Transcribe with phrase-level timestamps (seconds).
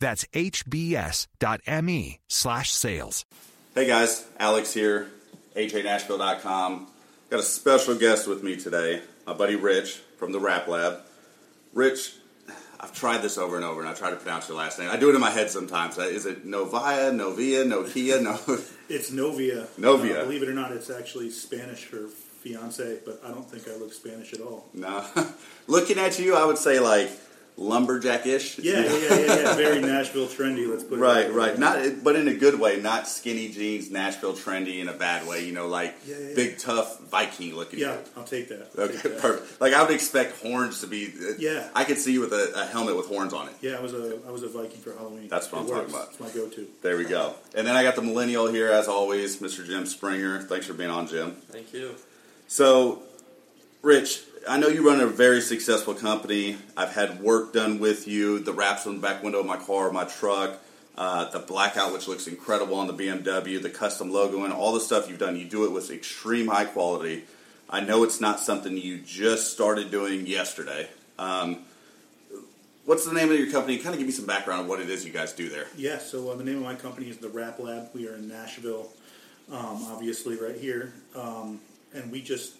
[0.00, 3.24] That's hbs.me slash sales.
[3.74, 5.08] Hey guys, Alex here,
[5.56, 6.88] ajnashville.com.
[7.30, 11.00] Got a special guest with me today, my buddy Rich from the Wrap Lab.
[11.74, 12.14] Rich,
[12.80, 14.88] I've tried this over and over, and I try to pronounce your last name.
[14.90, 15.98] I do it in my head sometimes.
[15.98, 18.38] Uh, Is it Novia, Novia, Nokia, no?
[18.88, 19.66] It's Novia.
[19.76, 20.20] Novia.
[20.22, 23.78] Uh, believe it or not, it's actually Spanish for fiance, but I don't think I
[23.78, 24.64] look Spanish at all.
[24.72, 25.04] no.
[25.66, 27.10] Looking at you, I would say like
[27.58, 28.58] lumberjack-ish.
[28.60, 29.54] Yeah, yeah, yeah, yeah, yeah.
[29.56, 30.68] Very Nashville trendy.
[30.70, 31.58] Let's put it Right, that right.
[31.58, 32.80] Not, but in a good way.
[32.80, 35.44] Not skinny jeans, Nashville trendy in a bad way.
[35.44, 36.34] You know, like Yeah, yeah, yeah.
[36.34, 37.80] big, tough Viking looking.
[37.80, 38.68] Yeah, I'll take that.
[38.78, 39.20] I'll Okay, take that.
[39.20, 39.60] perfect.
[39.60, 41.12] Like I would expect horns to be.
[41.38, 41.68] Yeah.
[41.74, 43.54] I could see you with a, a helmet with horns on it.
[43.60, 45.28] Yeah, I was a I was a Viking for Halloween.
[45.28, 46.08] That's what It I'm talking about.
[46.10, 46.66] It's my go-to.
[46.82, 47.34] There we go.
[47.54, 49.66] And then I got the millennial here, as always, Mr.
[49.66, 50.40] Jim Springer.
[50.42, 51.32] Thanks for being on, Jim.
[51.50, 51.94] Thank you.
[52.46, 53.02] So,
[53.82, 56.56] Rich, I know you run a very successful company.
[56.76, 58.38] I've had work done with you.
[58.38, 60.58] The wraps on the back window of my car, my truck,
[60.96, 64.80] uh, the blackout, which looks incredible on the BMW, the custom logo, and all the
[64.80, 65.36] stuff you've done.
[65.36, 67.24] You do it with extreme high quality.
[67.70, 70.88] I know it's not something you just started doing yesterday.
[71.18, 71.64] Um,
[72.84, 73.78] what's the name of your company?
[73.78, 75.66] Kind of give me some background on what it is you guys do there.
[75.76, 77.90] Yeah, so uh, the name of my company is the Wrap Lab.
[77.94, 78.88] We are in Nashville,
[79.50, 81.60] um, obviously right here, um,
[81.94, 82.54] and we just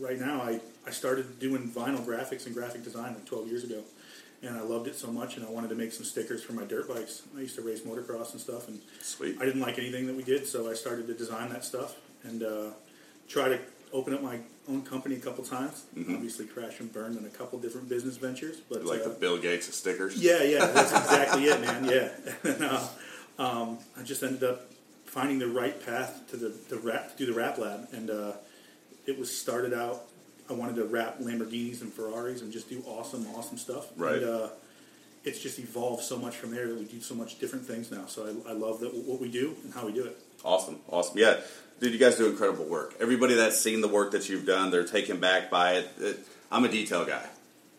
[0.00, 3.82] right now I, I started doing vinyl graphics and graphic design like 12 years ago,
[4.42, 6.64] and I loved it so much, and I wanted to make some stickers for my
[6.64, 7.22] dirt bikes.
[7.36, 9.36] I used to race motocross and stuff, and Sweet.
[9.40, 12.42] I didn't like anything that we did, so I started to design that stuff and
[12.42, 12.70] uh,
[13.28, 13.58] try to
[13.92, 15.84] open up my own company a couple times.
[15.98, 19.38] Obviously, crash and burn in a couple different business ventures, but Like uh, the Bill
[19.38, 20.16] Gates of stickers.
[20.22, 21.84] yeah, yeah, that's exactly it, man.
[21.84, 22.10] Yeah,
[22.52, 22.88] and, uh,
[23.38, 24.70] um, I just ended up
[25.04, 28.32] finding the right path to the, the rap to do the Wrap Lab, and uh,
[29.06, 30.02] it was started out.
[30.48, 33.86] I wanted to wrap Lamborghinis and Ferraris and just do awesome, awesome stuff.
[33.96, 34.22] Right.
[34.22, 34.48] And, uh,
[35.24, 38.06] it's just evolved so much from there that we do so much different things now.
[38.06, 40.16] So I, I love that what we do and how we do it.
[40.44, 41.18] Awesome, awesome.
[41.18, 41.40] Yeah,
[41.80, 42.94] dude, you guys do incredible work.
[43.00, 45.90] Everybody that's seen the work that you've done, they're taken back by it.
[45.98, 46.20] It-
[46.52, 47.26] I'm a detail guy,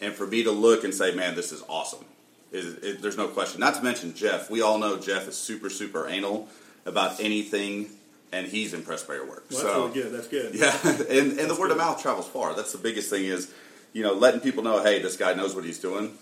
[0.01, 2.03] and for me to look and say, "Man, this is awesome,"
[2.51, 3.61] is it, there's no question.
[3.61, 4.49] Not to mention Jeff.
[4.49, 6.49] We all know Jeff is super, super anal
[6.85, 7.89] about anything,
[8.31, 9.45] and he's impressed by your work.
[9.49, 10.11] Well, that's so really good.
[10.13, 10.55] That's good.
[10.55, 10.77] yeah,
[11.19, 12.53] and and the word of mouth travels far.
[12.55, 13.51] That's the biggest thing is,
[13.93, 16.17] you know, letting people know, hey, this guy knows what he's doing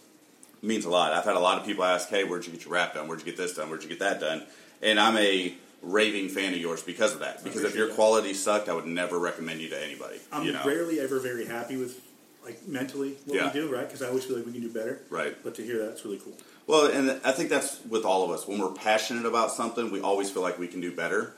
[0.62, 1.14] means a lot.
[1.14, 3.08] I've had a lot of people ask, hey, where'd you get your wrap done?
[3.08, 3.70] Where'd you get this done?
[3.70, 4.44] Where'd you get that done?
[4.82, 7.44] And I'm a raving fan of yours because of that.
[7.44, 7.96] Because if your that.
[7.96, 10.18] quality sucked, I would never recommend you to anybody.
[10.32, 10.64] I'm you know?
[10.66, 12.02] rarely ever very happy with
[12.44, 13.48] like mentally what Yeah.
[13.48, 13.88] we do, right?
[13.88, 15.02] Because I always feel like we can do better.
[15.10, 15.36] Right.
[15.44, 16.34] But to hear that's really cool.
[16.68, 18.48] Well, and I think that's with all of us.
[18.48, 21.34] When we're passionate about something, we always feel like we can do better.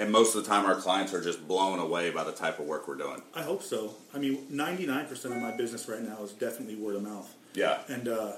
[0.00, 2.64] And most of the time, our clients are just blown away by the type of
[2.64, 3.20] work we're doing.
[3.34, 3.94] I hope so.
[4.14, 7.30] I mean, 99% of my business right now is definitely word of mouth.
[7.52, 7.80] Yeah.
[7.86, 8.32] And uh,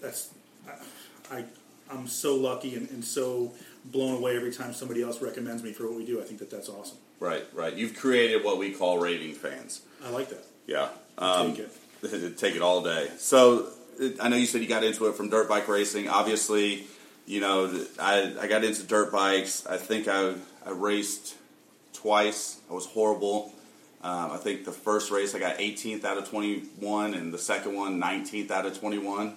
[0.00, 0.30] that's,
[0.66, 1.44] I, I,
[1.88, 3.52] I'm so lucky and, and so
[3.84, 6.20] blown away every time somebody else recommends me for what we do.
[6.20, 6.98] I think that that's awesome.
[7.20, 7.74] Right, right.
[7.74, 9.82] You've created what we call raving fans.
[10.04, 10.44] I like that.
[10.66, 10.88] Yeah.
[11.16, 11.68] Um, take
[12.02, 12.36] it.
[12.38, 13.08] take it all day.
[13.18, 13.68] So
[14.20, 16.08] I know you said you got into it from dirt bike racing.
[16.08, 16.86] Obviously,
[17.26, 19.66] you know I, I got into dirt bikes.
[19.66, 20.34] I think I
[20.66, 21.36] I raced
[21.92, 22.60] twice.
[22.70, 23.52] I was horrible.
[24.02, 27.76] Um, I think the first race I got 18th out of 21, and the second
[27.76, 29.36] one 19th out of 21,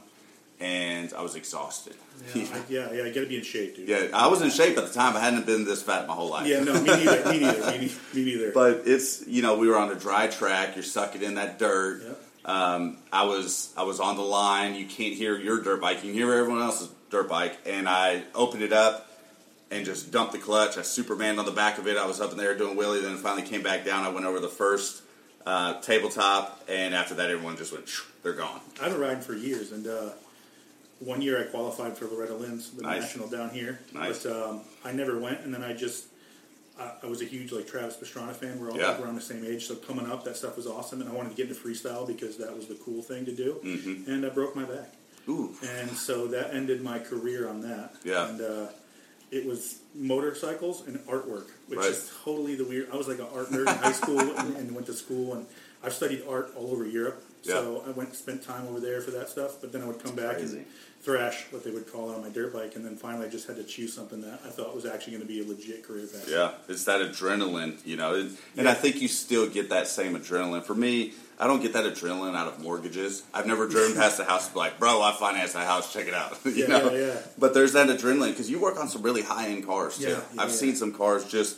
[0.59, 1.93] and I was exhausted.
[2.33, 3.87] Yeah, I, yeah, yeah, I got to be in shape, dude.
[3.87, 5.15] Yeah, I was in shape at the time.
[5.15, 6.47] I hadn't been this fat my whole life.
[6.47, 7.31] Yeah, no, me neither.
[7.31, 7.71] Me neither.
[7.77, 8.51] Me, me neither.
[8.51, 10.75] But it's you know we were on a dry track.
[10.75, 12.01] You're sucking in that dirt.
[12.03, 12.21] Yep.
[12.45, 14.75] Um, I was I was on the line.
[14.75, 15.97] You can't hear your dirt bike.
[15.97, 17.57] You can hear everyone else's dirt bike.
[17.65, 19.09] And I opened it up
[19.71, 20.77] and just dumped the clutch.
[20.77, 21.97] I supermaned on the back of it.
[21.97, 23.01] I was up in there doing wheelie.
[23.01, 24.03] Then finally came back down.
[24.05, 25.01] I went over the first
[25.45, 27.89] uh, tabletop, and after that, everyone just went.
[28.23, 28.59] They're gone.
[28.81, 30.09] I've been riding for years, and uh,
[30.99, 33.01] one year I qualified for Loretta Lynn's, the Nice.
[33.01, 33.79] national down here.
[33.93, 34.23] Nice.
[34.23, 36.05] But um, I never went, and then I just
[36.79, 38.59] I, I was a huge like Travis Pastrana fan.
[38.59, 38.99] We're all Yeah.
[39.01, 41.35] around the same age, so coming up, that stuff was awesome, and I wanted to
[41.35, 43.59] get into freestyle because that was the cool thing to do.
[43.63, 44.09] Mm-hmm.
[44.11, 44.93] And I broke my back,
[45.27, 45.55] Ooh.
[45.63, 47.93] and so that ended my career on that.
[48.03, 48.27] Yeah.
[48.29, 48.67] And uh,
[49.31, 51.89] it was motorcycles and artwork, which Right.
[51.89, 52.89] is totally the weird.
[52.91, 55.45] I was like an art nerd in high school and, and went to school, and
[55.83, 57.23] I've studied art all over Europe.
[57.43, 57.53] Yeah.
[57.55, 60.03] So I went and spent time over there for that stuff, but then I would
[60.03, 60.57] come back crazy.
[60.57, 60.65] and
[61.01, 63.45] thrash what they would call it on my dirt bike, and then finally I just
[63.45, 66.07] had to choose something that I thought was actually going to be a legit career
[66.07, 66.27] path.
[66.27, 68.71] Yeah, it's that adrenaline, you know, and, and Yeah.
[68.71, 70.63] I think you still get that same adrenaline.
[70.63, 73.23] For me, I don't get that adrenaline out of mortgages.
[73.33, 76.07] I've never driven past a house and be like, bro, I financed that house, check
[76.07, 76.37] it out.
[76.45, 76.93] you Yeah, know?
[76.93, 77.19] yeah, yeah.
[77.37, 80.17] But there's that adrenaline because you work on some really high end cars too.
[80.37, 81.57] I've seen some cars just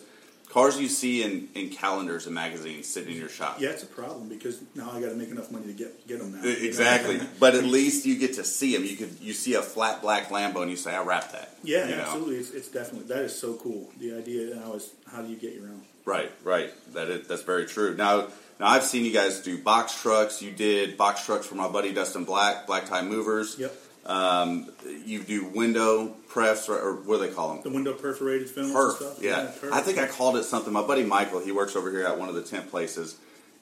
[0.50, 3.58] cars you see in, in calendars and magazines sitting in your shop.
[3.60, 6.20] Yeah, it's a problem because now I got to make enough money to get get
[6.20, 6.48] them now.
[6.48, 8.84] Exactly, but at least you get to see them.
[8.86, 11.88] You could you see a flat black Lambo and you say, "I wrapped that." Yeah,
[11.88, 12.02] you know?
[12.02, 12.38] absolutely.
[12.38, 13.90] It's, it's definitely that is so cool.
[14.00, 15.82] The idea now is how do you get your own?
[16.06, 16.72] Right, right.
[16.94, 17.94] That is, that's very true.
[17.96, 18.28] Now,
[18.60, 20.42] now I've seen you guys do box trucks.
[20.42, 23.58] You did box trucks for my buddy Dustin Black, Black Tie Movers.
[23.60, 23.74] Yep.
[24.06, 24.72] Um,
[25.06, 27.64] you do window prefs, or, or what do they call them?
[27.64, 28.88] The window perforated films Perf.
[28.88, 29.22] and stuff.
[29.22, 29.72] Yeah, perf.
[29.74, 30.72] I think I called it something.
[30.72, 33.18] My buddy Michael, he works over here at one of the tent places,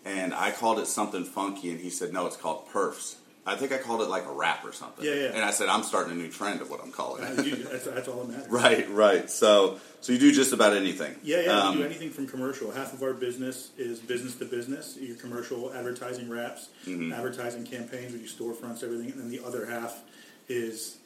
[0.06, 3.16] and I called it something funky, and he said, "No, it's called perfs."
[3.48, 5.06] I think I called it like a rap or something.
[5.06, 5.26] Yeah, yeah.
[5.34, 7.86] And I said, "I'm starting a new trend of what I'm calling it." you- that's,
[7.86, 8.50] that's all that matters.
[8.52, 9.30] right, right.
[9.30, 11.16] So, so you do just about anything.
[11.24, 11.60] Yeah, yeah.
[11.60, 12.72] Um, we do anything from commercial.
[12.72, 14.98] Half of our business is business to business.
[15.00, 17.14] Your commercial advertising wraps, Mm-hmm.
[17.14, 20.02] advertising campaigns, we do storefronts, everything, and then the other half
[20.48, 20.98] is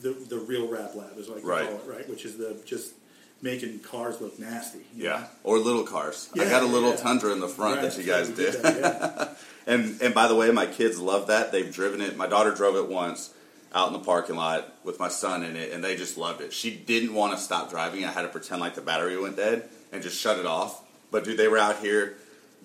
[0.00, 1.66] the the real Wrap Lab, is like we Right.
[1.68, 2.08] call it, right?
[2.08, 2.94] Which is the just
[3.42, 4.80] making cars look nasty.
[4.96, 5.26] Yeah, know?
[5.44, 6.30] or little cars.
[6.34, 6.96] I got a little yeah.
[6.96, 8.54] Tundra in the front Right, that you guys did.
[8.62, 9.28] that, yeah.
[9.66, 11.52] and and by the way, my kids love that.
[11.52, 12.16] They've driven it.
[12.16, 13.32] My daughter drove it once
[13.74, 16.52] out in the parking lot with my son in it, and they just loved it.
[16.52, 18.04] She didn't want to stop driving.
[18.04, 20.82] I had to pretend like the battery went dead and just shut it off.
[21.10, 22.16] But dude, they were out here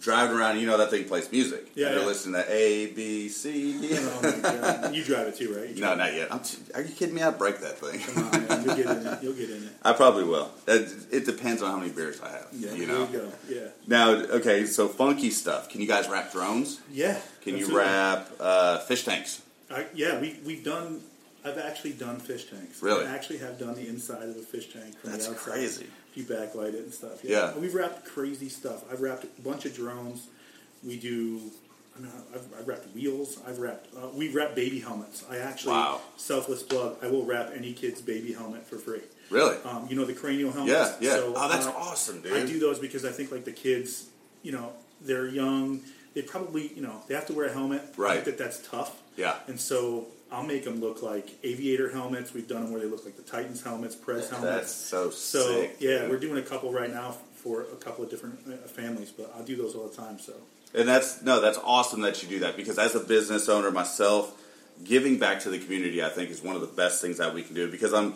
[0.02, 0.60] driving around.
[0.60, 1.72] You know that thing plays music.
[1.76, 2.08] Yeah, and they're yeah.
[2.08, 3.80] listening to A B C.
[3.80, 3.90] D.
[3.94, 4.90] Oh.
[4.92, 5.70] You drive it too, right?
[5.70, 6.34] You No, not yet.
[6.34, 7.22] I'm t- are you kidding me?
[7.24, 8.00] I break that thing.
[8.02, 8.66] Come on, man.
[8.66, 9.24] You'll get in it.
[9.24, 9.72] You'll get in it.
[9.84, 10.52] I probably will.
[10.68, 12.48] It, it depends on how many beers I have.
[12.52, 13.08] Yeah, you there know.
[13.08, 13.32] you go.
[13.48, 13.68] Yeah.
[13.88, 15.70] Now, okay, so funky stuff.
[15.70, 16.82] Can you guys wrap drones?
[16.92, 17.20] Yeah.
[17.42, 19.42] Can you wrap uh, fish tanks?
[19.70, 21.02] I, yeah, we we've done.
[21.44, 22.82] I've actually done fish tanks.
[22.82, 23.06] Really?
[23.06, 25.52] I actually have done the inside of a fish tank from That's the outside.
[25.54, 25.88] crazy.
[26.12, 27.24] If you backlight it and stuff.
[27.24, 27.56] Yeah.
[27.58, 28.84] We've wrapped crazy stuff.
[28.92, 30.28] I've wrapped a bunch of drones.
[30.84, 31.40] We do.
[31.98, 33.40] I mean, I've, I've wrapped wheels.
[33.48, 33.88] I've wrapped.
[33.96, 35.24] Uh, we wrap baby helmets.
[35.30, 36.02] I actually Wow.
[36.18, 36.98] selfless plug.
[37.02, 39.02] I will wrap any kid's baby helmet for free.
[39.30, 39.56] Really?
[39.66, 40.98] Um, you know the cranial helmets.
[41.02, 41.16] yeah, yeah.
[41.16, 42.34] So, oh, that's uh, awesome, dude.
[42.34, 44.08] I do those because I think like the kids,
[44.44, 45.82] you know, they're young.
[46.14, 47.82] They probably, you know, they have to wear a helmet.
[47.98, 48.14] I Right.
[48.24, 49.02] think that that's tough.
[49.16, 49.36] Yeah.
[49.48, 52.34] And so I'll make them look like aviator helmets.
[52.34, 54.42] We've done them where they look like the Titans helmets, Preds helmets.
[54.42, 55.76] That's so, so sick.
[55.80, 59.34] yeah, we're doing a couple right now for a couple of different uh, families, but
[59.36, 60.20] I'll do those all the time.
[60.20, 60.34] So
[60.74, 64.34] And that's no, that's awesome that you do that because as a business owner myself,
[64.84, 67.44] giving back to the community I think is one of the best things that we
[67.44, 68.14] can do because I'm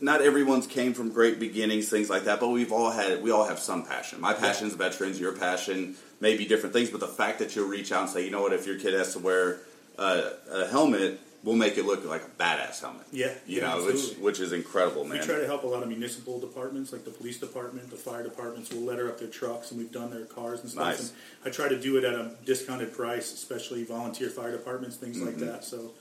[0.00, 3.46] not everyone's came from great beginnings, things like that, but we've all had we all
[3.46, 4.20] have some passion.
[4.20, 7.68] My passion is veterans, your passion may be different things, but the fact that you'll
[7.68, 9.58] reach out and say, you know what, if your kid has to wear
[9.98, 13.06] a, a helmet, we'll make it look like a badass helmet.
[13.12, 14.22] Yeah, You yeah, know, which absolutely.
[14.24, 15.18] which is incredible, man.
[15.20, 18.22] we try to help a lot of municipal departments, like the police department, the fire
[18.22, 18.70] departments.
[18.72, 20.84] We'll letter up their trucks, and we've done their cars and stuff.
[20.86, 21.00] Nice.
[21.00, 21.10] And
[21.46, 25.36] I try to do it at a discounted price, especially volunteer fire departments, things like
[25.36, 25.46] Mm-hmm.
[25.46, 25.64] that.
[25.64, 25.92] So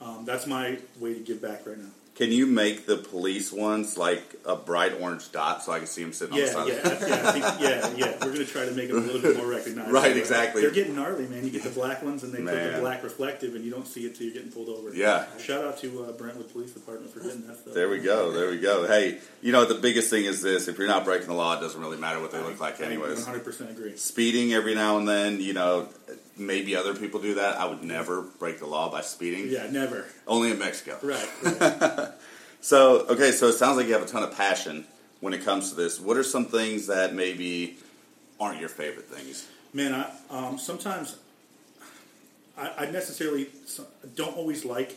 [0.00, 1.90] um, that's my way to give back right now.
[2.16, 6.02] Can you make the police ones like a bright orange dot so I can see
[6.02, 7.08] them sitting Yeah, on the yeah, side?
[7.08, 8.12] yeah, I think, yeah, yeah.
[8.24, 9.92] We're going to try to make them a little bit more recognizable.
[9.92, 10.62] Right, exactly.
[10.62, 11.44] They're getting gnarly, man.
[11.44, 14.06] You get the black ones, and they put the black reflective, and you don't see
[14.06, 14.94] it till you're getting pulled over.
[14.94, 15.26] Yeah.
[15.38, 17.74] Shout out to uh, Brentwood Police Department for getting that stuff.
[17.74, 18.32] There we go.
[18.32, 18.86] There we go.
[18.86, 21.60] Hey, you know the biggest thing is this: if you're not breaking the law, it
[21.60, 23.26] doesn't really matter what they look like, anyways.
[23.26, 23.94] 100% agree.
[23.98, 25.88] Speeding every now and then, you know,
[26.36, 27.58] maybe other people do that.
[27.58, 29.48] I would never break the law by speeding.
[29.48, 30.06] Yeah, never.
[30.26, 30.98] Only in Mexico.
[31.02, 31.28] Right.
[31.42, 32.10] right.
[32.66, 34.86] So, okay, so it sounds like you have a ton of passion
[35.20, 36.00] when it comes to this.
[36.00, 37.76] What are some things that maybe
[38.40, 39.46] aren't your favorite things?
[39.72, 41.16] Man, I, um, sometimes
[42.58, 43.46] I, I necessarily
[44.16, 44.96] don't always like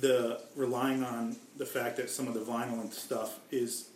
[0.00, 3.88] the relying on the fact that some of the vinyl and stuff is,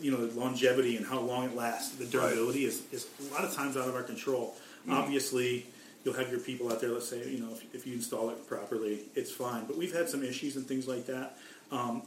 [0.00, 1.96] you know, the longevity and how long it lasts.
[1.96, 4.56] The durability is, is a lot of times out of our control.
[4.88, 5.66] Obviously,
[6.04, 6.90] you'll have your people out there.
[6.90, 9.66] Let's say, you know, if, if you install it properly, it's fine.
[9.66, 11.36] But we've had some issues and things like that.
[11.70, 12.02] Um,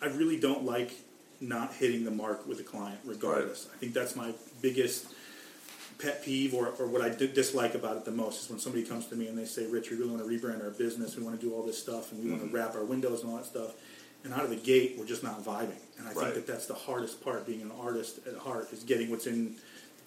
[0.00, 0.92] I really don't like
[1.40, 3.68] not hitting the mark with a client, regardless.
[3.72, 5.06] I think that's my biggest
[5.98, 9.06] pet peeve or, or what I dislike about it the most is when somebody comes
[9.08, 11.16] to me and they say, Rich, we really want to rebrand our business.
[11.16, 13.30] We want to do all this stuff and we want to wrap our windows and
[13.32, 13.72] all that stuff.
[14.24, 15.78] And out of the gate, we're just not vibing.
[15.98, 16.32] And I Right.
[16.32, 19.56] think that that's the hardest part, being an artist at heart, is getting what's in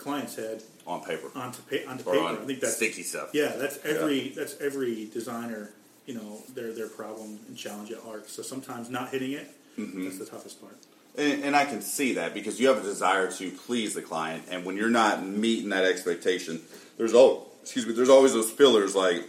[0.01, 1.29] client's had On paper.
[1.36, 2.20] onto, pa- onto paper.
[2.20, 3.29] on I think that's sticky stuff.
[3.34, 5.70] yeah, that's every that's every designer,
[6.05, 8.29] you know, their their problem and challenge at heart.
[8.29, 10.03] So sometimes not hitting it, Mm-hmm.
[10.03, 10.75] that's the toughest part.
[11.17, 14.43] And, and I can see that because you have a desire to please the client,
[14.51, 16.62] and when you're not meeting that expectation,
[16.98, 19.24] there's al- excuse me, there's always those fillers like,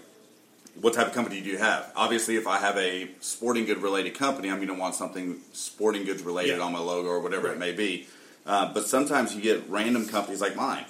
[0.80, 1.92] what type of company do you have?
[1.94, 6.04] Obviously, if I have a sporting good related company, I'm going to want something sporting
[6.04, 6.62] goods related Yeah.
[6.64, 7.56] on my logo or whatever Right.
[7.56, 8.06] it may be.
[8.46, 10.84] Uh, but sometimes you get random companies like mine.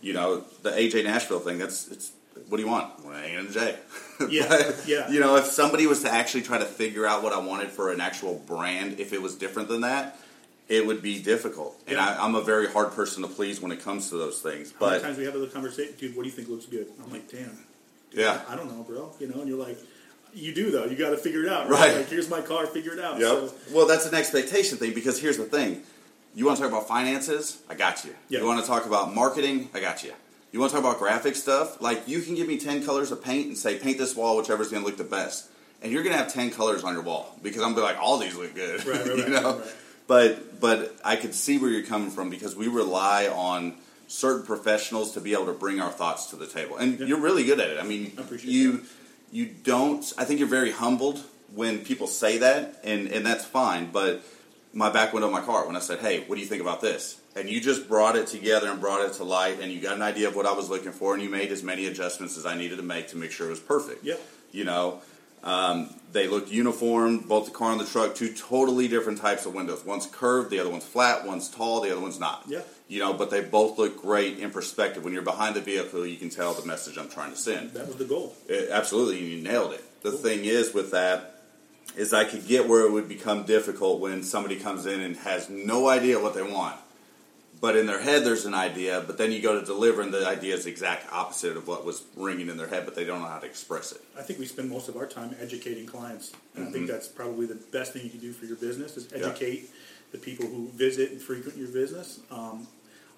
[0.00, 1.58] You know, the AJ Nashville thing.
[1.58, 2.12] That's it's.
[2.48, 3.04] What do you want?
[3.04, 3.76] Well, A and J.
[4.30, 5.10] Yeah, But, yeah.
[5.10, 7.90] You know, if somebody was to actually try to figure out what I wanted for
[7.92, 10.18] an actual brand, if it was different than that,
[10.68, 11.76] it would be difficult.
[11.86, 12.16] And Yeah.
[12.18, 14.70] I, I'm a very hard person to please when it comes to those things.
[14.72, 16.16] How But times we have the conversation, dude?
[16.16, 16.86] What do you think looks good?
[17.04, 17.58] I'm like, damn.
[18.12, 19.12] yeah, I don't know, bro.
[19.18, 19.78] You know, and you're like,
[20.32, 20.84] you do though.
[20.86, 21.80] You got to figure it out, Right.
[21.80, 21.96] right?
[21.98, 23.18] Like, here's my car, figure it out.
[23.18, 23.28] Yep.
[23.28, 25.82] So, well, that's an expectation thing because here's the thing:
[26.34, 28.14] you want to talk about finances, I got you.
[28.28, 28.40] Yeah.
[28.40, 30.12] You want to talk about marketing, I got you.
[30.52, 33.22] You want to talk about graphic stuff, like you can give me ten colors of
[33.24, 35.48] paint and say paint this wall, whichever's going to look the best,
[35.82, 37.98] and you're going to have ten colors on your wall because I'm gonna be like
[38.02, 39.56] all these look good, Right, right, you right, know.
[39.56, 39.74] right, right.
[40.06, 43.74] But but I could see where you're coming from because we rely on
[44.08, 47.06] certain professionals to be able to bring our thoughts to the table, and Yeah.
[47.06, 47.78] you're really good at it.
[47.78, 48.86] I mean, I appreciate you that.
[49.30, 50.04] you don't.
[50.18, 51.22] I think you're very humbled
[51.54, 53.90] when people say that, and and that's fine.
[53.90, 54.22] But
[54.72, 56.80] my back window of my car when I said, "Hey, what do you think about
[56.80, 59.96] this?" and you just brought it together and brought it to light, and you got
[59.96, 62.44] an idea of what I was looking for, and you made as many adjustments as
[62.44, 64.04] I needed to make to make sure it was perfect.
[64.04, 64.20] Yep.
[64.52, 65.00] You know,
[65.42, 69.54] um, they looked uniform, both the car and the truck, two totally different types of
[69.54, 69.84] windows.
[69.84, 72.44] One's curved, the other one's flat, one's tall, the other one's not.
[72.46, 72.60] Yeah.
[72.86, 75.02] You know, but they both look great in perspective.
[75.02, 77.72] When you're behind the vehicle, you can tell the message I'm trying to send.
[77.72, 78.36] that was the goal.
[78.46, 79.82] It- absolutely, you nailed it.
[80.02, 81.31] The thing is with that
[81.96, 85.48] is I could get where it would become difficult when somebody comes in and has
[85.50, 86.76] no idea what they want.
[87.60, 90.26] But in their head, there's an idea, but then you go to deliver, and the
[90.26, 93.20] idea is the exact opposite of what was ringing in their head, but they don't
[93.20, 94.00] know how to express it.
[94.18, 96.72] I think we spend most of our time educating clients, and I Mm-hmm.
[96.72, 99.70] think that's probably the best thing you can do for your business is educate
[100.10, 102.18] the people who visit and frequent your business.
[102.32, 102.66] Um,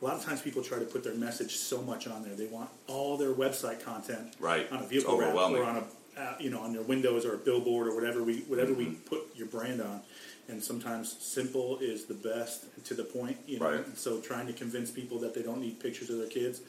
[0.02, 2.46] a lot of times, people try to put their message so much on there; they
[2.46, 4.70] want all their website content Right.
[4.70, 5.84] on a vehicle wrap or on a
[6.18, 8.94] uh, you know on your windows or a billboard or whatever we whatever we Mm-hmm.
[9.04, 10.00] put your brand on.
[10.46, 13.64] And sometimes simple is the best to the point, you know.
[13.70, 13.86] Right.
[13.86, 16.60] And so trying to convince people that they don't need pictures of their kids,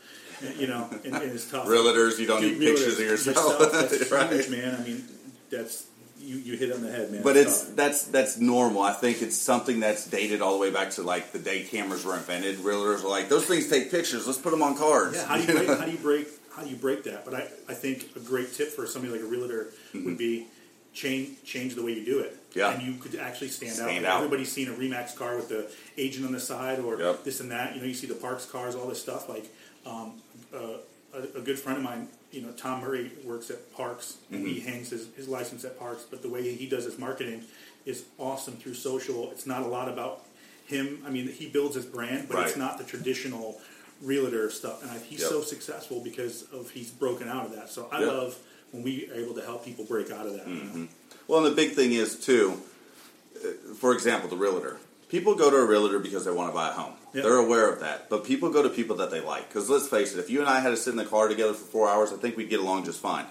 [0.57, 1.67] you know, and, and it's tough.
[1.67, 3.71] Realtors, you don't Dude, need pictures of realtors, yourself.
[3.73, 4.31] That's Right.
[4.31, 4.75] huge, man.
[4.79, 5.03] I mean,
[5.49, 5.87] that's
[6.21, 7.21] you, you hit on the head, man.
[7.21, 7.75] But it's tough.
[7.75, 8.81] that's that's normal.
[8.81, 12.05] I think it's something that's dated all the way back to like the day cameras
[12.05, 12.59] were invented.
[12.59, 14.25] Realtors are like, those things take pictures.
[14.25, 15.17] Let's put them on cards.
[15.17, 15.25] yeah.
[15.25, 15.79] How do you break?
[15.79, 16.27] How do you break?
[16.55, 17.25] How do you break that?
[17.25, 20.47] But I, I think a great tip for somebody like a realtor would be
[20.93, 22.31] change change the way you do it.
[22.51, 22.59] Mm-hmm.
[22.59, 22.71] Yeah.
[22.73, 24.11] and you could actually stand, Stand out.
[24.13, 24.17] out.
[24.23, 27.23] Everybody's seen a Remax car with the agent on the side or Yep.
[27.25, 27.75] this and that.
[27.75, 29.27] You know, you see the Parks cars, all this stuff.
[29.27, 29.45] Like
[29.85, 30.13] um,
[30.53, 30.77] uh,
[31.13, 34.67] a, a good friend of mine, you know, Tom Murray works at Parks he Mm-hmm.
[34.69, 36.03] hangs his, his license at Parks.
[36.09, 37.43] But the way he does his marketing
[37.85, 39.29] is awesome through social.
[39.31, 40.23] It's not a lot about
[40.65, 41.03] him.
[41.05, 43.59] I mean, he builds his brand, but it's not the traditional
[44.01, 44.81] realtor stuff.
[44.81, 45.29] And I, he's Yep.
[45.29, 47.69] so successful because of he's broken out of that.
[47.69, 48.07] So I Yep.
[48.07, 48.37] love
[48.71, 50.47] when we are able to help people break out of that.
[50.47, 50.81] Mm-hmm.
[50.83, 50.87] know?
[51.27, 52.61] Well, and the big thing is too.
[53.43, 54.77] uh, For example, the realtor.
[55.09, 56.93] People go to a realtor because they want to buy a home.
[57.13, 57.21] Yeah.
[57.23, 58.09] They're aware of that.
[58.09, 59.47] But people go to people that they like.
[59.47, 61.53] Because let's face it, if you and I had to sit in the car together
[61.53, 63.25] for four hours, I think we'd get along just fine.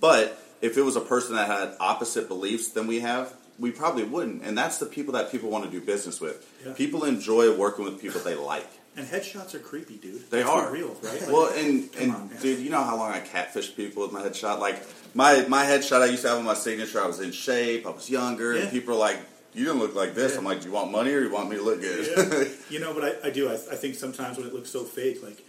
[0.00, 4.02] But if it was a person that had opposite beliefs than we have, we probably
[4.04, 4.42] wouldn't.
[4.42, 6.44] And that's the people that people want to do business with.
[6.66, 6.72] Yeah.
[6.74, 8.68] People enjoy working with people they like.
[8.94, 10.28] And headshots are creepy, dude.
[10.30, 11.20] They Let's are real, right?
[11.22, 14.20] Like, well, and and on, dude, you know how long I catfish people with my
[14.22, 14.58] headshot.
[14.58, 14.82] Like
[15.14, 17.00] my my headshot, I used to have on my signature.
[17.02, 17.86] I was in shape.
[17.86, 18.62] I was younger, Yeah.
[18.62, 19.16] and people are like,
[19.54, 20.38] "You didn't look like this." Yeah.
[20.40, 22.48] I'm like, "Do you want money or you want me to look good?" Yeah.
[22.70, 23.48] you know, but I, I do.
[23.48, 25.42] I, I think sometimes when it looks so fake, like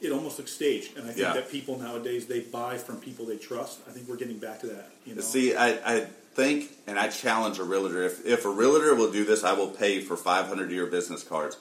[0.00, 0.96] it almost looks staged.
[0.96, 1.32] And I think Yeah.
[1.32, 3.80] that people nowadays they buy from people they trust.
[3.88, 4.90] I think we're getting back to that.
[5.04, 6.00] You know, See, I, I
[6.34, 8.04] think, and I challenge a realtor.
[8.04, 11.24] If if a realtor will do this, I will pay for 500 of your business
[11.24, 11.56] cards.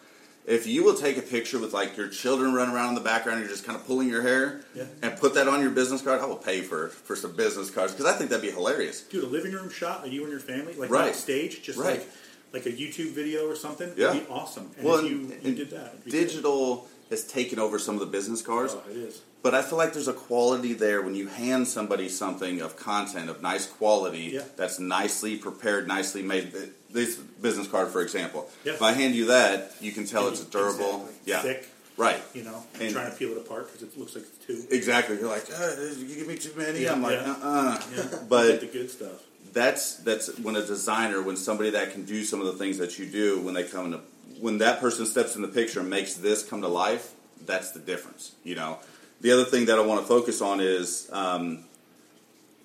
[0.47, 3.39] If you will take a picture with like your children running around in the background,
[3.39, 4.83] you're just kind of pulling your hair, Yeah.
[5.01, 7.93] and put that on your business card, I will pay for for some business cards
[7.93, 9.01] because I think that'd be hilarious.
[9.01, 11.07] dude, a living room shot of you and your family, like Right.
[11.07, 11.99] not stage, just Right.
[11.99, 12.09] like
[12.53, 13.91] like a YouTube video or something.
[13.97, 14.13] Yeah.
[14.13, 14.69] would be awesome.
[14.77, 16.27] And well, if you, you did that, it'd be great.
[16.27, 18.73] digital has taken over some of the business cards.
[18.75, 19.21] Oh, it is.
[19.45, 23.29] But I feel like there's a quality there when you hand somebody something of content
[23.29, 24.41] of nice quality Yeah.
[24.55, 26.51] that's nicely prepared, nicely made.
[26.91, 28.73] This business card, for example, Yeah.
[28.73, 30.95] if I hand you that, you can tell it's durable.
[31.25, 31.31] Exactly.
[31.31, 31.69] Yeah, thick.
[31.95, 32.23] right.
[32.33, 34.65] You know, And- trying to peel it apart because it looks like it's two.
[34.75, 35.17] Exactly.
[35.19, 36.79] You're like, uh, you give me too many.
[36.79, 39.21] Yeah, I'm like, uh, uh Yeah, But the good stuff.
[39.53, 42.97] that's that's when a designer, when somebody that can do some of the things that
[42.97, 43.99] you do, when they come into,
[44.39, 47.11] when that person steps in the picture and makes this come to life,
[47.45, 48.31] that's the difference.
[48.43, 48.79] You know,
[49.21, 51.63] the other thing that I want to focus on is, um,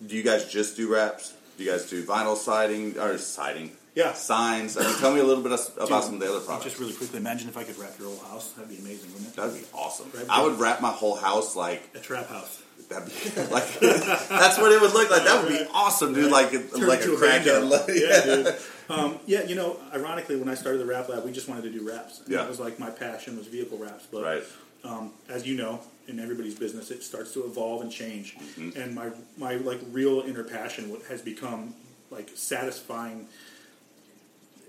[0.07, 1.35] do you guys just do wraps?
[1.59, 3.73] Do you guys do vinyl siding or siding?
[3.95, 4.13] Yeah.
[4.13, 4.77] signs.
[4.79, 6.65] I mean, tell me a little bit about Dude, some of the other products.
[6.65, 8.53] Just really quickly, imagine if I could wrap your whole house.
[8.53, 9.37] That'd be amazing, wouldn't it?
[9.37, 10.11] That'd be awesome.
[10.31, 12.63] I would wrap my whole house like A trap house.
[12.89, 15.25] that'd be like that's what it would look like.
[15.25, 16.31] That would be awesome, dude.
[16.31, 17.89] Like Turn like a crackhead.
[17.89, 18.25] yeah.
[18.51, 18.57] dude.
[18.89, 21.71] Um, yeah, you know, ironically, when I started the Wrap Lab, we just wanted to
[21.71, 22.21] do wraps.
[22.21, 22.39] And Yeah.
[22.39, 24.07] That was like my passion was vehicle wraps.
[24.11, 24.43] But Right.
[24.85, 28.37] Um, as you know, in everybody's business, it starts to evolve and change.
[28.37, 28.81] Mm-hmm.
[28.81, 31.75] And my my like real inner passion has become
[32.11, 33.27] like satisfying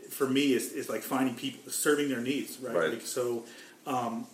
[0.10, 2.76] for me is, is like finding people serving their needs, right?
[2.76, 2.90] Right.
[2.92, 3.46] Like, so
[3.88, 4.28] um,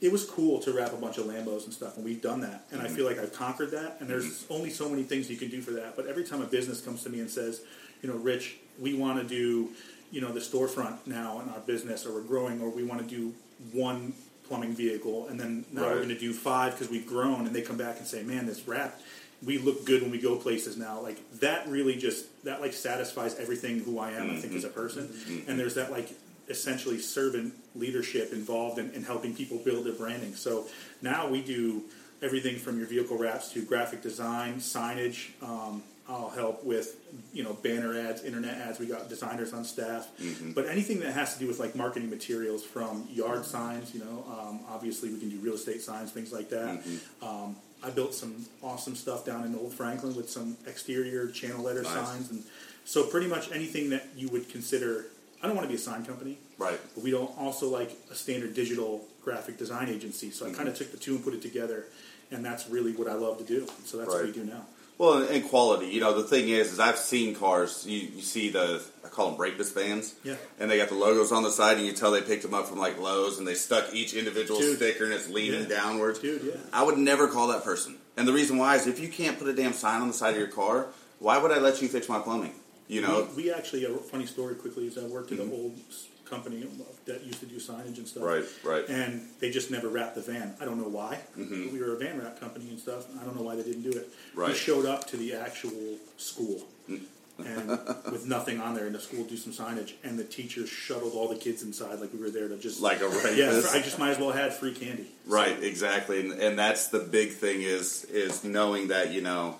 [0.00, 2.66] it was cool to wrap a bunch of Lambos and stuff, and we've done that.
[2.70, 3.96] And I feel like I've conquered that.
[4.00, 5.96] And there's only so many things you can do for that.
[5.96, 7.62] But every time a business comes to me and says,
[8.00, 9.70] you know, Rich, we want to do,
[10.10, 13.06] you know, the storefront now in our business, or we're growing, or we want to
[13.06, 13.34] do
[13.72, 14.12] one
[14.48, 17.62] plumbing vehicle, and then now we're going to do five because we've grown, and they
[17.62, 19.00] come back and say, man, this wrap.
[19.44, 21.00] We look good when we go places now.
[21.00, 24.30] Like that really just that like satisfies everything who I am.
[24.30, 25.12] I think as a person,
[25.46, 26.08] and there's that like
[26.48, 30.34] essentially servant leadership involved in, in helping people build their branding.
[30.34, 30.66] So
[31.02, 31.82] now we do
[32.22, 35.30] everything from your vehicle wraps to graphic design, signage.
[35.42, 36.96] Um, I'll help with
[37.32, 38.78] you know banner ads, internet ads.
[38.78, 40.06] We got designers on staff,
[40.54, 43.94] but anything that has to do with like marketing materials, from yard signs.
[43.94, 46.82] You know, um, obviously we can do real estate signs, things like that.
[47.22, 51.82] Um, I built some awesome stuff down in Old Franklin with some exterior channel letter
[51.82, 51.92] Nice.
[51.92, 52.42] signs, and
[52.84, 55.06] so pretty much anything that you would consider.
[55.42, 56.80] I don't want to be a sign company, Right.
[56.94, 60.30] but we don't also like a standard digital graphic design agency.
[60.30, 60.56] So I Mm-hmm.
[60.56, 61.84] kind of took the two and put it together,
[62.30, 63.66] and that's really what I love to do.
[63.84, 64.64] So that's what we do now.
[64.98, 65.86] Well, and- quality.
[65.86, 67.84] You know, the thing is, is I've seen cars.
[67.86, 70.14] You, you see the I call them breakfast vans.
[70.22, 70.36] Yeah.
[70.58, 72.66] And they got the logos on the side, and you tell they picked them up
[72.66, 74.76] from like Lowe's, and they stuck each individual Dude.
[74.76, 75.76] sticker, and it's leaning Yeah.
[75.76, 76.20] downwards.
[76.20, 76.60] Dude, yeah.
[76.72, 77.96] I would never call that person.
[78.16, 80.34] And the reason why is if you can't put a damn sign on the side
[80.34, 80.86] of your car,
[81.18, 82.54] why would I let you fix my plumbing?
[82.86, 83.26] You know.
[83.34, 85.54] we, we actually a funny story quickly is I worked at an mm-hmm.
[85.54, 85.78] old
[86.24, 86.66] company
[87.06, 88.22] that used to do signage and stuff.
[88.22, 88.88] Right, right.
[88.88, 90.54] And they just never wrapped the van.
[90.60, 91.18] I don't know why.
[91.38, 91.72] Mm-hmm.
[91.72, 93.06] We were a van wrap company and stuff.
[93.20, 94.08] I don't know why they didn't do it.
[94.36, 94.56] We Right.
[94.56, 96.62] showed up to the actual school.
[96.88, 97.68] and
[98.12, 101.26] with nothing on there, and the school do some signage, and the teachers shuttled all
[101.28, 103.60] the kids inside like we were there to just Like a yeah.
[103.72, 105.06] I just might as well had free candy.
[105.26, 109.56] Right, exactly, and, and that's the big thing is is knowing that you know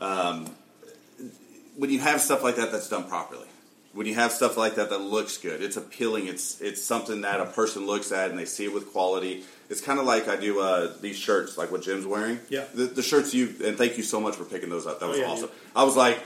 [0.00, 0.48] um,
[1.76, 3.46] when you have stuff like that that's done properly.
[3.92, 6.28] When you have stuff like that that looks good, it's appealing.
[6.28, 9.42] It's it's something that a person looks at and they see it with quality.
[9.68, 12.38] It's kind of like I do uh, these shirts, like what Jim's wearing.
[12.48, 12.64] Yeah.
[12.72, 15.00] the, the shirts you and thank you so much for picking those up.
[15.00, 15.46] That Oh, was yeah, awesome.
[15.48, 15.56] dude.
[15.74, 16.18] I was like,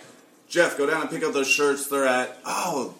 [0.49, 1.87] Jeff, go down and pick up those shirts.
[1.89, 2.95] They're at oh.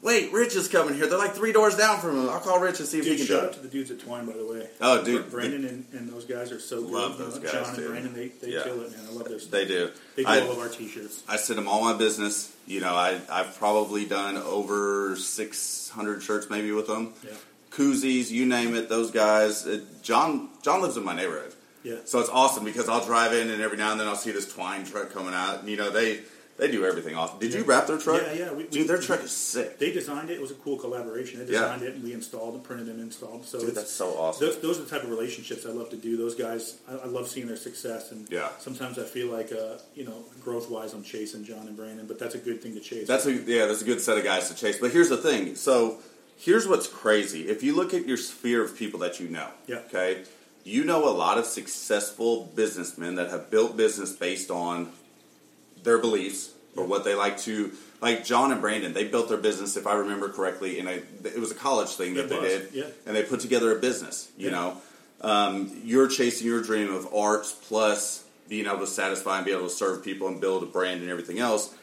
[0.00, 1.08] Wait, Rich is coming here.
[1.08, 2.28] They're like three doors down from him.
[2.28, 3.90] I'll call Rich and see if Dude, he can shout do out to the dudes
[3.90, 4.68] at Twine, by the way.
[4.80, 5.28] Oh, dude.
[5.30, 6.90] Brandon and, and those guys are so good.
[6.92, 7.86] Love You those guys, John and.
[7.88, 8.62] Brandon, they, they Yeah.
[8.62, 9.00] kill it, man.
[9.08, 9.50] I love their stuff.
[9.50, 9.90] They do.
[10.14, 11.24] They do I- all of our t-shirts.
[11.28, 12.54] I send them all my business.
[12.66, 17.12] You know, I, I've probably done over 600 shirts maybe with them.
[17.24, 17.32] Yeah.
[17.70, 19.66] Koozies, you name it, those guys.
[19.66, 21.54] Uh, John John lives in my neighborhood.
[21.82, 21.96] Yeah.
[22.04, 24.52] So it's awesome because I'll drive in and every now and then I'll see this
[24.52, 25.60] twine truck coming out.
[25.60, 26.20] And, you know, they
[26.58, 27.38] they do everything off.
[27.40, 28.20] Did you wrap their truck?
[28.22, 29.78] Yeah, yeah, we- we- Dude, their truck is sick.
[29.78, 30.34] They designed it.
[30.34, 31.38] It was a cool collaboration.
[31.38, 31.60] They Yeah.
[31.60, 33.46] designed it, and we installed and printed and installed.
[33.46, 34.44] So Dude, that's so awesome.
[34.46, 36.16] Those, those are the type of relationships I love to do.
[36.16, 38.10] Those guys, I, I love seeing their success.
[38.10, 38.48] And Yeah.
[38.60, 42.18] sometimes I feel like, uh, you know, growth wise, I'm chasing John and Brandon, but
[42.18, 43.06] that's a good thing to chase.
[43.06, 44.78] That's a yeah, that's a good set of guys to chase.
[44.78, 45.54] But here's the thing.
[45.54, 45.98] So
[46.36, 47.48] here's what's crazy.
[47.48, 49.78] If you look at your sphere of people that you know, Yeah.
[49.88, 50.22] okay,
[50.64, 54.92] you know a lot of successful businessmen that have built business based on
[55.88, 59.76] their beliefs or what they like to like John and Brandon, they built their business,
[59.76, 62.84] if I remember correctly, and it was a college thing that they did, yeah.
[63.06, 64.28] and they put together a business.
[64.36, 64.56] You Yeah.
[64.56, 64.76] know,
[65.22, 69.64] um, you're chasing your dream of arts plus being able to satisfy and be able
[69.68, 71.74] to serve people and build a brand and everything else.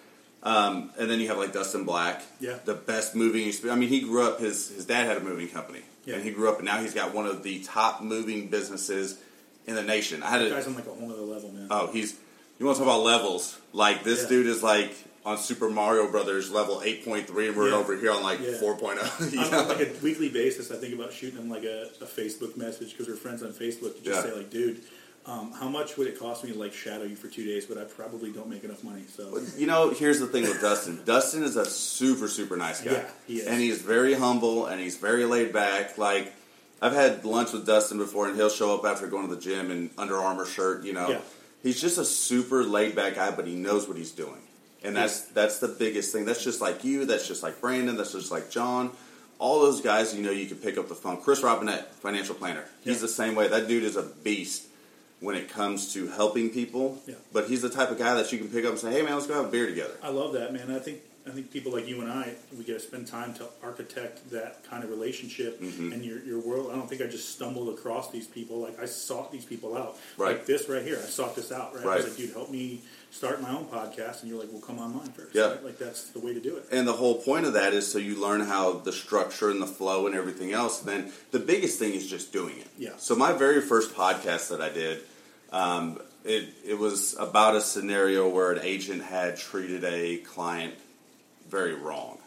[0.43, 2.59] Um, and then you have like Dustin Black, Yeah.
[2.63, 3.51] the best moving.
[3.69, 4.39] I mean, he grew up.
[4.39, 6.15] His his dad had a moving company, Yeah.
[6.15, 9.17] and he grew up, and now he's got one of the top moving businesses
[9.67, 10.21] in the nation.
[10.23, 11.67] I had That a, guy's on like a whole other level, man.
[11.71, 12.15] Oh, he's.
[12.59, 13.57] You want to talk about levels?
[13.73, 14.29] Like this Yeah.
[14.29, 14.91] dude is like
[15.25, 17.75] on Super Mario Brothers level eight point three, and we're Yeah.
[17.75, 18.57] over here on like Yeah.
[18.59, 21.89] four oh, you on, like a weekly basis, I think about shooting him like a,
[22.01, 23.95] a Facebook message because we're friends on Facebook.
[23.97, 24.31] To just Yeah.
[24.31, 24.81] say like, dude,
[25.25, 27.65] um, how much would it cost me to like shadow you for two days?
[27.65, 29.03] But I probably don't make enough money.
[29.13, 31.01] So You know, here's the thing with Dustin.
[31.05, 32.91] Dustin is a super, super nice guy.
[32.91, 33.47] Yeah, he is.
[33.47, 35.97] And he's very humble and he's very laid back.
[35.97, 36.31] Like,
[36.81, 39.71] I've had lunch with Dustin before, and he'll show up after going to the gym
[39.71, 40.83] in Under Armour shirt.
[40.83, 41.21] You know, Yeah.
[41.65, 44.41] He's just a super laid back guy, but he knows what he's doing,
[44.83, 46.23] and that's that's the biggest thing.
[46.25, 47.05] That's just like you.
[47.05, 47.97] That's just like Brandon.
[47.97, 48.91] That's just like John.
[49.39, 51.17] All those guys, you know, you can pick up the phone.
[51.21, 52.63] Chris Robinette, financial planner.
[52.85, 53.01] He's Yeah.
[53.01, 53.49] the same way.
[53.49, 54.63] That dude is a beast
[55.19, 57.01] when it comes to helping people.
[57.05, 57.15] Yeah.
[57.33, 59.15] But he's the type of guy that you can pick up and say, "Hey, man,
[59.15, 60.71] let's go have a beer together." I love that, man.
[60.71, 63.47] I think I think people like you and I, we get to spend time to
[63.63, 65.93] architect that kind of relationship Mm-hmm.
[65.93, 66.69] and your your world.
[66.71, 68.59] I don't think I just stumbled across these people.
[68.59, 69.97] Like I sought these people out.
[70.17, 70.37] Right.
[70.37, 71.73] Like this right here, I sought this out.
[71.75, 71.85] Right.
[71.85, 74.21] I was like, dude, help me start my own podcast.
[74.21, 75.33] And you're like, well, come on mine first.
[75.33, 75.51] Yeah.
[75.51, 75.63] Right?
[75.63, 76.65] Like that's the way to do it.
[76.71, 79.67] And the whole point of that is so you learn how the structure and the
[79.67, 80.79] flow and everything else.
[80.81, 82.67] then the biggest thing is just doing it.
[82.77, 82.91] Yeah.
[82.97, 85.01] So my very first podcast that I did,
[85.51, 90.73] um, it it was about a scenario where an agent had treated a client
[91.49, 92.17] very wrong.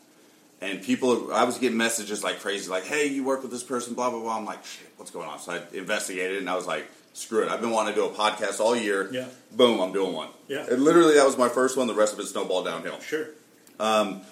[0.60, 3.94] And people, I was getting messages like crazy, like, "Hey, you work with this person,
[3.94, 6.66] blah blah blah." I'm like, "Shit, what's going on?" So I investigated, and I was
[6.66, 7.48] like, "Screw it!
[7.48, 9.08] I've been wanting to do a podcast all year.
[9.12, 9.26] Yeah.
[9.52, 10.30] Boom, I'm doing one.
[10.48, 10.66] Yeah.
[10.68, 11.86] And literally, that was my first one.
[11.86, 13.26] The rest of it snowballed downhill Sure.
[13.78, 14.22] Um,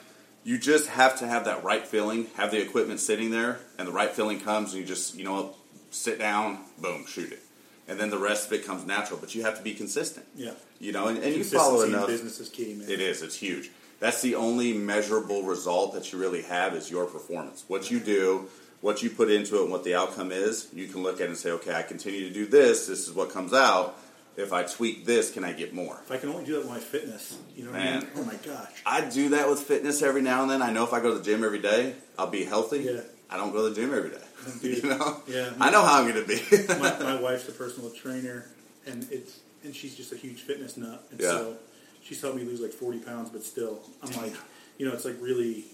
[0.43, 3.93] you just have to have that right feeling, have the equipment sitting there, and the
[3.93, 5.55] right feeling comes, and you just, you know
[5.97, 7.43] sit down, boom, shoot it.
[7.89, 10.27] And then the rest of it comes natural, but you have to be consistent.
[10.35, 10.53] Yeah.
[10.81, 12.07] You know, and, and you follow enough.
[12.07, 12.89] business is key, man.
[12.89, 13.71] It is, it's huge.
[14.01, 17.65] That's the only measurable result that you really have is your performance.
[17.69, 18.49] What you do,
[18.83, 21.29] what you put into it, and what the outcome is, you can look at it
[21.29, 23.99] and say, okay, I continue to do this, this is what comes out.
[24.37, 25.99] If I tweak this, can I get more?
[26.05, 28.07] If I can only do that with my fitness, you know what I mean?
[28.17, 28.71] Oh my gosh.
[28.85, 30.61] I do that with fitness every now and then.
[30.61, 32.81] I know if I go to the gym every day, I'll be healthy.
[32.81, 33.01] Yeah.
[33.31, 34.23] I don't go to the gym every day.
[34.61, 34.83] Dude.
[34.85, 35.23] you know?
[35.27, 35.53] Yeah.
[35.59, 36.69] I know how I'm going to be.
[36.79, 38.45] my, my wife's a personal trainer,
[38.87, 41.03] and it's and she's just a huge fitness nut.
[41.11, 41.31] And Yeah.
[41.31, 41.57] so
[42.07, 44.35] she's helped me lose like forty pounds, but still, I'm like,
[44.79, 45.65] you know, it's like really,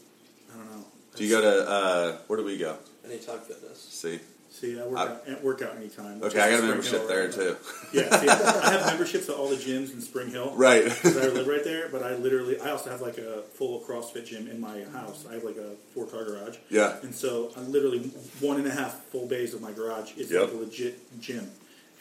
[0.52, 0.84] I don't know.
[1.16, 2.76] do you go to, uh, where do we go?
[3.04, 3.80] Anytime fitness.
[3.90, 4.20] See?
[4.50, 6.22] See, I work I- out, I work out anytime.
[6.22, 7.32] Okay, I got a membership Hill, there right?
[7.32, 7.56] too.
[7.94, 10.52] Yeah, see, I have memberships at all the gyms in Spring Hill.
[10.54, 10.84] Right.
[11.02, 14.26] 'cause I live right there, but I literally, I also have like a full CrossFit
[14.26, 15.24] gym in my house.
[15.28, 16.58] I have like a four car garage.
[16.68, 16.96] Yeah.
[17.02, 18.00] And so I literally,
[18.40, 20.42] one and a half full bays of my garage is Yep.
[20.42, 21.50] like a legit gym.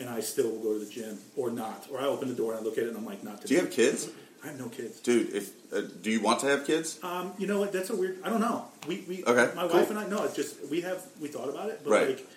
[0.02, 1.86] And I still will go to the gym or not.
[1.92, 3.48] Or I open the door and I look at it and I'm like, not today.
[3.50, 4.10] Do you have kids?
[4.44, 5.00] I have no kids.
[5.02, 6.98] Dude, if uh, do you want to have kids?
[7.04, 7.72] Um, you know what?
[7.72, 8.18] That's a weird.
[8.24, 8.66] I don't know.
[8.88, 9.80] We, we Okay, my cool.
[9.80, 10.08] wife and I.
[10.08, 12.08] No, it's just we have we thought about it, but Right.
[12.10, 12.28] like,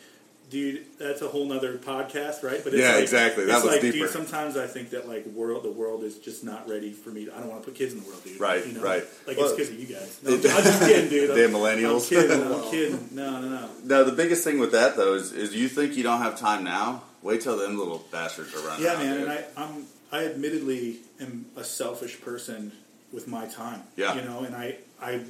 [0.51, 2.61] dude, that's a whole nother podcast, right?
[2.63, 3.47] But Yeah, like, exactly.
[3.47, 3.97] That was like, deeper.
[4.01, 7.23] Dude, sometimes I think that like world, the world is just not ready for me.
[7.35, 8.39] I don't want to put kids in the world, dude.
[8.39, 8.83] Right, You know?
[8.83, 9.05] right.
[9.27, 10.21] Like Well- it's because of you guys.
[10.23, 11.31] No, I'm just kidding, dude.
[11.31, 12.03] I'm, Damn millennials.
[12.03, 12.53] I'm kidding.
[12.53, 13.09] I'm kidding.
[13.13, 13.69] No, no, no.
[13.83, 16.65] No, the biggest thing with that though is, is you think you don't have time
[16.65, 17.03] now.
[17.25, 18.85] Wait till them little bastards are running.
[18.85, 19.29] Yeah, man, dude.
[19.29, 22.71] and I, I'm I admittedly am a selfish person
[23.13, 23.83] with my time.
[23.97, 24.15] Yeah.
[24.15, 25.23] you know, and I I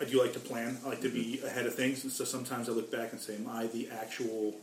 [0.00, 0.78] I do like to plan.
[0.84, 1.46] I like to be mm-hmm.
[1.46, 4.54] ahead of things, and so sometimes I look back and say, "Am I the actual?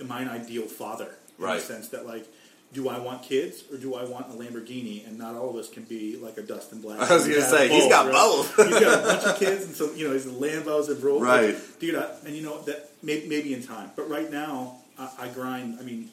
[0.00, 1.60] Am I an ideal father?" In Right.
[1.60, 2.26] the sense that like.
[2.74, 5.06] Do I want kids or do I want a Lamborghini?
[5.06, 7.00] And not all of us can be like a Dustin Black.
[7.10, 8.14] I was gonna got say, he's got right?
[8.14, 8.56] both.
[8.56, 11.20] he's got a bunch of kids, and so you know, he's the Lambos and roll.
[11.20, 11.54] Right.
[11.80, 11.96] dude.
[11.96, 14.78] I, and you know that maybe, maybe in time, but right now
[15.18, 15.78] I, I grind.
[15.80, 16.10] I mean,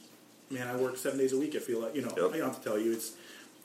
[0.49, 1.55] man, I work seven days a week.
[1.55, 2.13] I feel like you know.
[2.17, 2.33] Yep.
[2.33, 2.91] I don't have to tell you.
[2.93, 3.13] It's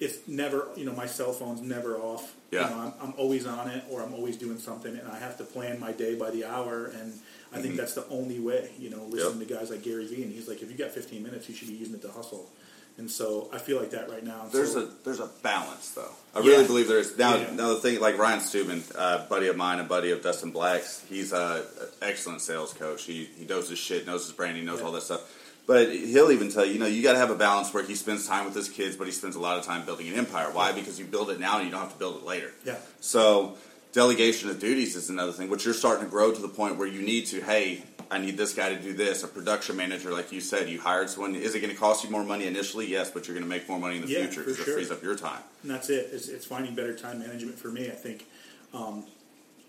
[0.01, 2.35] it's never you know my cell phone's never off.
[2.51, 2.69] Yeah.
[2.69, 5.37] You know, I'm, I'm always on it, or I'm always doing something, and I have
[5.39, 6.87] to plan my day by the hour.
[6.87, 7.13] And
[7.53, 7.63] I Mm-hmm.
[7.63, 8.73] think that's the only way.
[8.81, 11.23] You know, listening to guys like Gary Vee, and he's like, if you got 15
[11.23, 12.49] minutes, you should be using it to hustle.
[12.97, 14.47] And so I feel like that right now.
[14.53, 16.13] There's so, a there's a balance though.
[16.35, 16.51] I Yeah.
[16.53, 17.17] really believe there is.
[17.19, 17.51] Now, Yeah.
[17.53, 21.03] now the thing like Ryan Steuben, uh, buddy of mine, a buddy of Dustin Black's,
[21.09, 21.67] he's a
[22.01, 23.03] a excellent sales coach.
[23.05, 24.87] He he knows his shit, knows his brand, he knows Yeah.
[24.87, 25.23] all that stuff.
[25.67, 27.95] But he'll even tell you, you know, you got to have a balance where he
[27.95, 30.51] spends time with his kids, but he spends a lot of time building an empire.
[30.53, 30.73] Why?
[30.73, 32.53] Because you build it now and you don't have to build it later.
[32.67, 32.77] Yeah.
[33.01, 33.57] So
[33.93, 36.87] delegation of duties is another thing, which you're starting to grow to the point where
[36.87, 39.23] you need to, hey, I need this guy to do this.
[39.25, 41.35] A production manager, like you said, you hired someone.
[41.35, 42.87] Is it going to cost you more money initially?
[42.87, 44.71] Yes, but you're going to make more money in the Yeah, future because sure.
[44.71, 45.43] it frees up your time.
[45.63, 46.11] And that's it.
[46.13, 47.87] It's, it's finding better time management for me.
[47.89, 48.27] I think,
[48.73, 49.05] um,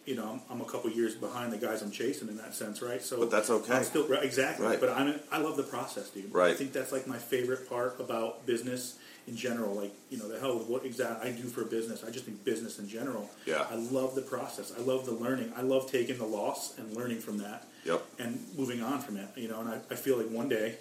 [0.05, 2.81] you know, I'm, I'm a couple years behind the guys I'm chasing in that sense,
[2.81, 3.01] right?
[3.01, 3.73] So, But that's okay.
[3.73, 4.65] I'm still right, exactly.
[4.67, 4.79] Right.
[4.79, 6.31] But I'm I love the process, dude.
[6.33, 6.51] Right.
[6.51, 9.73] I think that's like my favorite part about business in general.
[9.73, 12.03] Like you know, the hell with what exactly I do for business.
[12.03, 13.31] I just think business in general.
[13.47, 13.65] Yeah.
[13.67, 14.71] I love the process.
[14.77, 15.51] I love the learning.
[15.57, 17.65] I love taking the loss and learning from that.
[17.85, 18.03] Yep.
[18.19, 19.27] And moving on from it.
[19.35, 20.75] You know, and I, I feel like one day.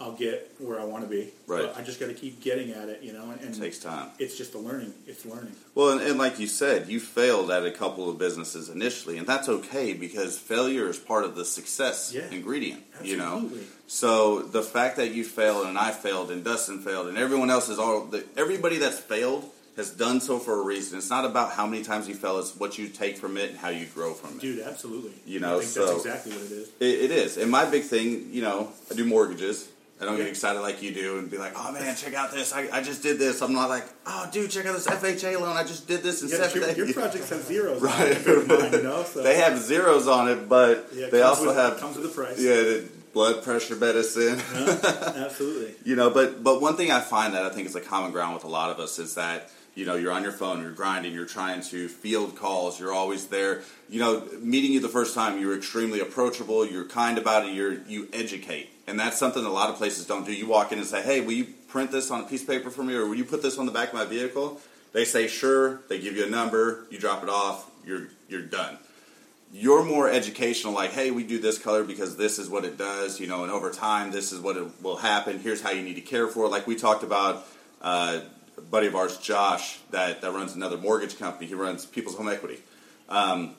[0.00, 1.30] I'll get where I want to be.
[1.48, 1.62] Right.
[1.66, 3.32] But I just got to keep getting at it, you know.
[3.32, 4.10] And, and It takes time.
[4.20, 4.94] it's just a learning.
[5.08, 5.56] It's learning.
[5.74, 9.26] Well, and, and like you said, you failed at a couple of businesses initially, and
[9.26, 12.30] that's okay because failure is part of the success Yeah.
[12.30, 12.84] ingredient.
[13.02, 13.50] You know,
[13.88, 17.68] so the fact that you failed and I failed and Dustin failed and everyone else
[17.68, 20.98] is all the, everybody that's failed has done so for a reason.
[20.98, 23.58] It's not about how many times you fell; it's what you take from it and
[23.58, 24.40] how you grow from it.
[24.42, 25.12] Dude, absolutely.
[25.24, 26.68] You know, I think so- that's exactly what it is.
[26.80, 27.38] It, it is.
[27.38, 29.70] And my big thing, you know, I do mortgages.
[30.00, 32.52] I don't get excited like you do and be like, oh man, check out this.
[32.52, 33.42] I, I just did this.
[33.42, 35.56] I'm not like, oh dude, check out this FHA loan.
[35.56, 36.76] I just did this in Yeah, seven your, days.
[36.76, 38.14] your projects have zeros Right.
[38.28, 39.02] on it mine, you know.
[39.12, 42.06] So They have zeros on it, but yeah, it they also with, have comes with
[42.06, 42.38] a price.
[42.40, 44.38] yeah, the blood pressure medicine.
[45.16, 45.74] absolutely.
[45.84, 48.34] you know, but but one thing I find that I think is a common ground
[48.34, 51.14] with a lot of us is that You know, you're on your phone, you're grinding,
[51.14, 53.62] you're trying to field calls, you're always there.
[53.88, 57.74] You know, meeting you the first time, you're extremely approachable, you're kind about it, you're
[57.84, 58.70] you educate.
[58.88, 60.32] And that's something a lot of places don't do.
[60.32, 62.70] You walk in and say, "Hey, will you print this on a piece of paper
[62.70, 64.60] for me or will you put this on the back of my vehicle?"
[64.92, 68.78] They say, "Sure." They give you a number, you drop it off, you're you're done
[69.50, 73.18] you're more educational like hey we do this color because this is what it does
[73.18, 75.94] you know and over time this is what it will happen here's how you need
[75.94, 77.46] to care for it like we talked about
[77.80, 78.20] uh,
[78.60, 82.58] buddy of ours josh that, that runs another mortgage company he runs people's home equity
[83.08, 83.54] um,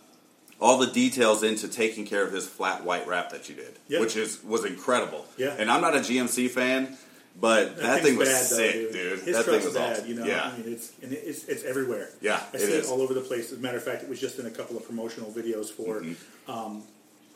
[0.62, 4.00] all the details into taking care of his flat white wrap that you did Yeah.
[4.02, 5.56] which is was incredible Yeah.
[5.58, 6.98] and i'm not a gmc fan
[7.40, 10.08] but that, thing's thing was bad, though, sick dude, His that thing was bad, awesome
[10.08, 10.26] you know.
[10.26, 12.10] yeah I mean, it's and it's it's everywhere.
[12.22, 12.86] Yeah, I it see is.
[12.90, 13.52] it all over the place.
[13.54, 16.02] As a matter of fact, it was just in a couple of promotional videos for.
[16.02, 16.52] Mm-hmm.
[16.52, 16.84] Um,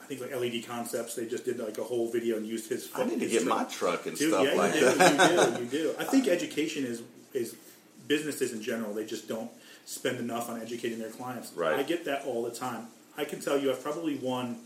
[0.01, 1.15] I think like LED Concepts.
[1.15, 2.89] They just did like a whole video and used his.
[2.95, 3.57] i need to get truck.
[3.57, 5.95] my truck and Dude, stuff yeah, like you do, that you do, you do.
[5.97, 7.01] I think education is
[7.33, 7.55] is
[8.07, 8.93] businesses in general.
[8.93, 9.51] They just don't
[9.85, 11.51] spend enough on educating their clients.
[11.53, 11.77] Right.
[11.79, 12.87] I get that all the time.
[13.17, 14.57] I can tell you, I've probably won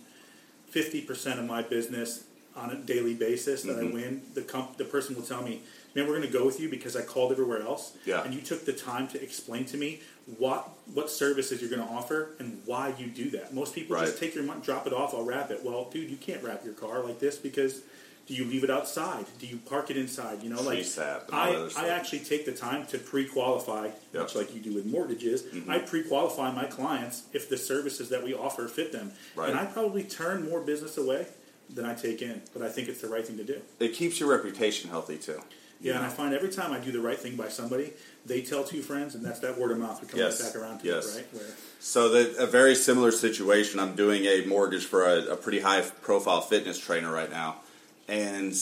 [0.69, 2.23] fifty percent of my business
[2.56, 3.88] on a daily basis that Mm-hmm.
[3.89, 4.21] I win.
[4.34, 5.62] The comp- the person will tell me,
[5.95, 8.23] "Man, we're going to go with you because I called everywhere else, Yeah.
[8.23, 10.01] and you took the time to explain to me
[10.38, 14.06] what what services you're going to offer and why you do that." Most people Right.
[14.06, 15.63] just take your money, drop it off, I'll wrap it.
[15.63, 17.82] Well, dude, you can't wrap your car like this because.
[18.27, 19.25] Do you leave it outside?
[19.39, 20.43] Do you park it inside?
[20.43, 21.73] You know, like I, that.
[21.77, 25.43] I actually take the time to pre-qualify, much like you do with mortgages.
[25.43, 25.69] Mm-hmm.
[25.71, 29.49] I pre-qualify my clients if the services that we offer fit them, Right.
[29.49, 31.27] and I probably turn more business away
[31.69, 32.41] than I take in.
[32.53, 33.61] But I think it's the right thing to do.
[33.79, 35.41] it keeps your reputation healthy too
[35.79, 37.93] Yeah, and I find every time I do the right thing by somebody,
[38.25, 40.01] they tell two friends, and that's that word of mouth.
[40.01, 40.41] We come Yes.
[40.41, 41.15] right back around to Yes.
[41.15, 41.27] it, right?
[41.33, 43.79] Where, So the, a very similar situation.
[43.79, 47.57] I'm doing a mortgage for a, a pretty high profile fitness trainer right now,
[48.07, 48.53] and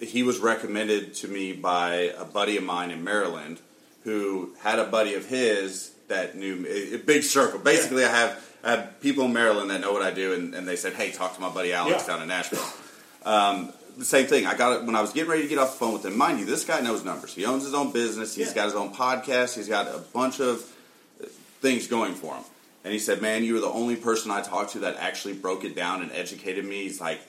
[0.00, 3.60] he was recommended to me by a buddy of mine in Maryland
[4.04, 6.94] who had a buddy of his that knew me.
[6.94, 7.58] A big circle.
[7.58, 10.66] Basically, I have I have people in Maryland that know what I do, and, and
[10.66, 12.14] they said, "Hey, talk to my buddy Alex Yeah.
[12.14, 12.64] down in Nashville."
[13.24, 14.46] Um, the same thing.
[14.46, 16.16] I got it when I was getting ready to get off the phone with him.
[16.16, 17.34] Mind you, this guy knows numbers.
[17.34, 18.34] He owns his own business.
[18.34, 18.54] He's Yeah.
[18.54, 19.54] got his own podcast.
[19.56, 20.62] He's got a bunch of
[21.60, 22.44] things going for him.
[22.84, 25.64] And he said, "Man, you were the only person I talked to that actually broke
[25.64, 27.20] it down and educated me." He's like,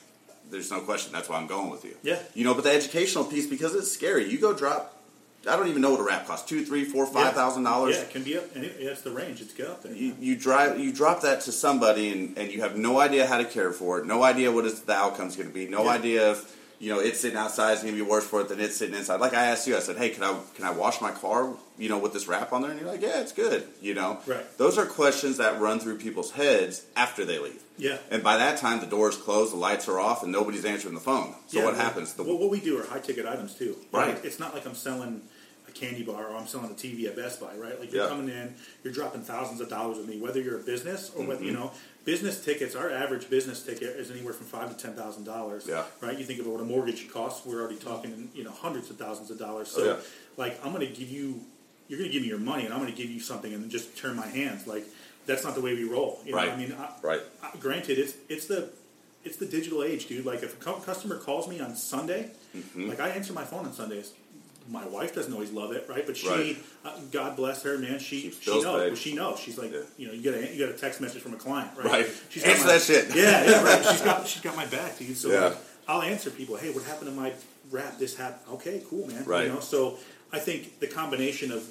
[0.52, 1.12] "There's no question.
[1.12, 2.18] That's why I'm going with you." Yeah.
[2.34, 4.30] You know, but the educational piece because it's scary.
[4.30, 4.98] You go drop.
[5.44, 6.48] I don't even know what a wrap costs.
[6.48, 7.96] Two, three, four, five thousand dollars.
[7.96, 9.40] Yeah, it can be up, and it, yeah, it's the range.
[9.40, 9.92] It's up there.
[9.92, 10.78] You, you drive.
[10.78, 13.98] You drop that to somebody, and, and you have no idea how to care for
[13.98, 14.06] it.
[14.06, 15.66] No idea what is the outcome's going to be.
[15.66, 15.90] No Yeah.
[15.90, 18.58] idea if you know it's sitting outside is going to be worse for it than
[18.58, 19.20] it's sitting inside.
[19.20, 21.54] Like I asked you, I said, "Hey, can I can I wash my car?
[21.78, 24.18] You know, with this wrap on there?" And you're like, "Yeah, it's good." You know,
[24.26, 24.44] Right.
[24.58, 27.62] Those are questions that run through people's heads after they leave.
[27.78, 27.98] Yeah.
[28.10, 31.00] And by that time, the doors closed, the lights are off, and nobody's answering the
[31.00, 31.34] phone.
[31.46, 32.14] So Yeah, what happens?
[32.14, 33.76] The, well, what we do are high ticket items too.
[33.92, 34.18] Right.
[34.24, 35.22] It's not like I'm selling
[35.82, 37.78] candy bar or I'm selling a TV at Best Buy, right?
[37.78, 38.08] Like you're Yeah.
[38.08, 41.40] coming in, you're dropping thousands of dollars with me, whether you're a business or whether
[41.40, 41.44] Mm-hmm.
[41.48, 41.72] you know
[42.04, 42.74] business tickets.
[42.74, 45.66] Our average business ticket is anywhere from five to ten thousand dollars.
[45.68, 45.84] Yeah.
[46.00, 46.18] Right.
[46.18, 47.44] You think about what a mortgage costs.
[47.46, 49.68] We're already talking, you know, hundreds of thousands of dollars.
[49.70, 49.96] So, Oh, yeah.
[50.36, 51.40] like, I'm going to give you.
[51.88, 53.62] You're going to give me your money, and I'm going to give you something, and
[53.62, 54.66] then just turn my hands.
[54.66, 54.84] Like,
[55.26, 56.20] that's not the way we roll.
[56.24, 56.38] You know?
[56.38, 56.50] Right.
[56.50, 57.20] I mean, I, Right.
[57.42, 58.70] I, granted, it's it's the
[59.24, 60.24] it's the digital age, dude.
[60.26, 62.88] Like if a customer calls me on Sunday, Mm-hmm.
[62.90, 64.12] like I answer my phone on Sundays.
[64.68, 66.06] My wife doesn't always love it, right?
[66.06, 66.56] But she, Right.
[66.84, 67.98] uh, God bless her, man.
[67.98, 68.64] She Keeps she knows.
[68.64, 69.38] Well, she knows.
[69.40, 69.80] She's like, Yeah.
[69.98, 71.84] you know, you get a you get a text message from a client, right?
[71.86, 72.06] Right.
[72.30, 73.08] She's got Answer my- that shit.
[73.16, 73.84] Yeah, yeah, right.
[73.90, 75.16] She's got she's got my back, dude.
[75.16, 75.44] So Yeah.
[75.46, 75.56] like,
[75.88, 76.56] I'll answer people.
[76.56, 77.32] Hey, what happened to my
[77.70, 77.98] wrap?
[77.98, 78.54] This happened.
[78.54, 79.24] Okay, cool, man.
[79.24, 79.46] Right.
[79.46, 79.98] You know, so
[80.32, 81.64] I think the combination of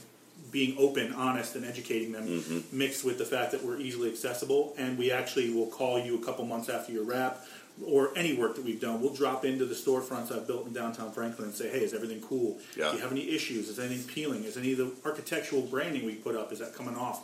[0.51, 2.77] being open, honest, and educating them, Mm-hmm.
[2.77, 6.25] mixed with the fact that we're easily accessible, and we actually will call you a
[6.25, 7.45] couple months after your wrap
[7.85, 9.01] or any work that we've done.
[9.01, 12.21] We'll drop into the storefronts I've built in downtown Franklin and say, "Hey, is everything
[12.21, 12.57] cool?
[12.75, 12.91] Yeah.
[12.91, 13.69] Do you have any issues?
[13.69, 14.43] Is anything peeling?
[14.43, 17.23] Is any of the architectural branding we put up is that coming off?"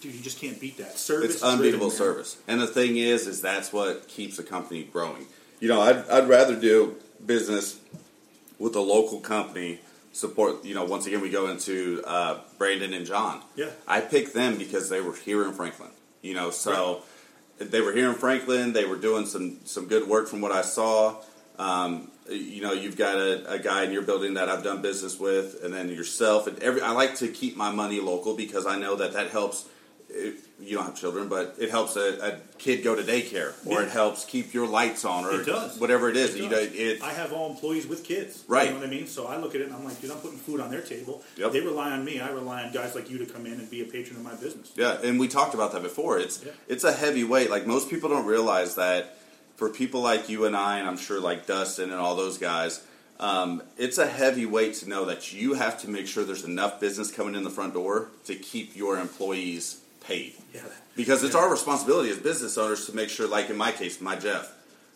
[0.00, 0.98] Dude, you just can't beat that.
[0.98, 2.36] Service, it's unbeatable driven, service.
[2.46, 5.26] And the thing is, is that's what keeps a company growing.
[5.58, 7.80] You know, I'd, I'd rather do business
[8.58, 9.80] with a local company.
[10.12, 13.42] Support, you know, once again, we go into uh, Brandon and John.
[13.54, 13.68] Yeah.
[13.86, 15.90] I picked them because they were here in Franklin.
[16.22, 17.02] You know, so
[17.58, 18.72] they were here in Franklin.
[18.72, 21.16] They were doing some some good work from what I saw.
[21.58, 25.18] Um, you know, you've got a, a guy in your building that I've done business
[25.18, 26.46] with, and then yourself.
[26.46, 29.66] And every I like to keep my money local because I know that that helps.
[30.16, 33.80] It, you don't have children, but it helps a, a kid go to daycare, or
[33.80, 33.86] Yeah.
[33.86, 35.78] it helps keep your lights on, or It does.
[35.78, 36.34] whatever it is.
[36.34, 38.42] It you know, it, I have all employees with kids.
[38.48, 38.68] Right.
[38.68, 39.06] You know what I mean?
[39.06, 41.22] So I look at it and I'm like, dude, I'm putting food on their table.
[41.36, 41.52] Yep.
[41.52, 42.20] They rely on me.
[42.20, 44.34] I rely on guys like you to come in and be a patron of my
[44.34, 44.72] business.
[44.76, 46.18] Yeah, and we talked about that before.
[46.18, 46.52] It's Yeah.
[46.68, 47.50] it's a heavy weight.
[47.50, 49.18] Like most people don't realize that
[49.56, 52.82] for people like you and I, and I'm sure like Dustin and all those guys,
[53.20, 56.80] um, it's a heavy weight to know that you have to make sure there's enough
[56.80, 60.34] business coming in the front door to keep your employees paid.
[60.54, 60.60] Yeah.
[60.94, 64.16] Because it's our responsibility as business owners to make sure, like in my case, my
[64.16, 64.52] Jeff,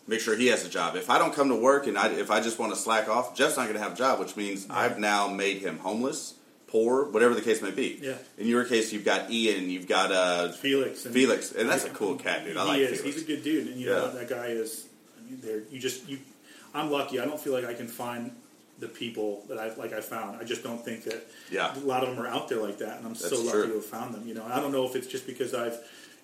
[0.07, 0.95] make sure he has a job.
[0.95, 3.35] If I don't come to work and I, if I just want to slack off,
[3.35, 6.35] Jeff's not going to have a job, which means I've now made him homeless,
[6.67, 7.99] poor, whatever the case may be.
[8.01, 8.15] Yeah.
[8.37, 11.05] In your case, you've got Ian, you've got uh, Felix.
[11.05, 12.57] And Felix, and that's a cool cat, dude.
[12.57, 13.01] I he like is.
[13.01, 13.03] Felix.
[13.17, 14.87] He's a good dude, and you know that guy is.
[15.17, 15.61] I mean, there.
[15.69, 16.19] You just you.
[16.73, 17.19] I'm lucky.
[17.19, 18.31] I don't feel like I can find
[18.81, 19.93] the people that I like.
[19.93, 20.41] I found.
[20.41, 21.25] I just don't think that.
[21.49, 21.73] Yeah.
[21.73, 23.67] A lot of them are out there like that, and I'm so lucky true.
[23.67, 24.27] to have found them.
[24.27, 25.77] You know, and I don't know if it's just because I've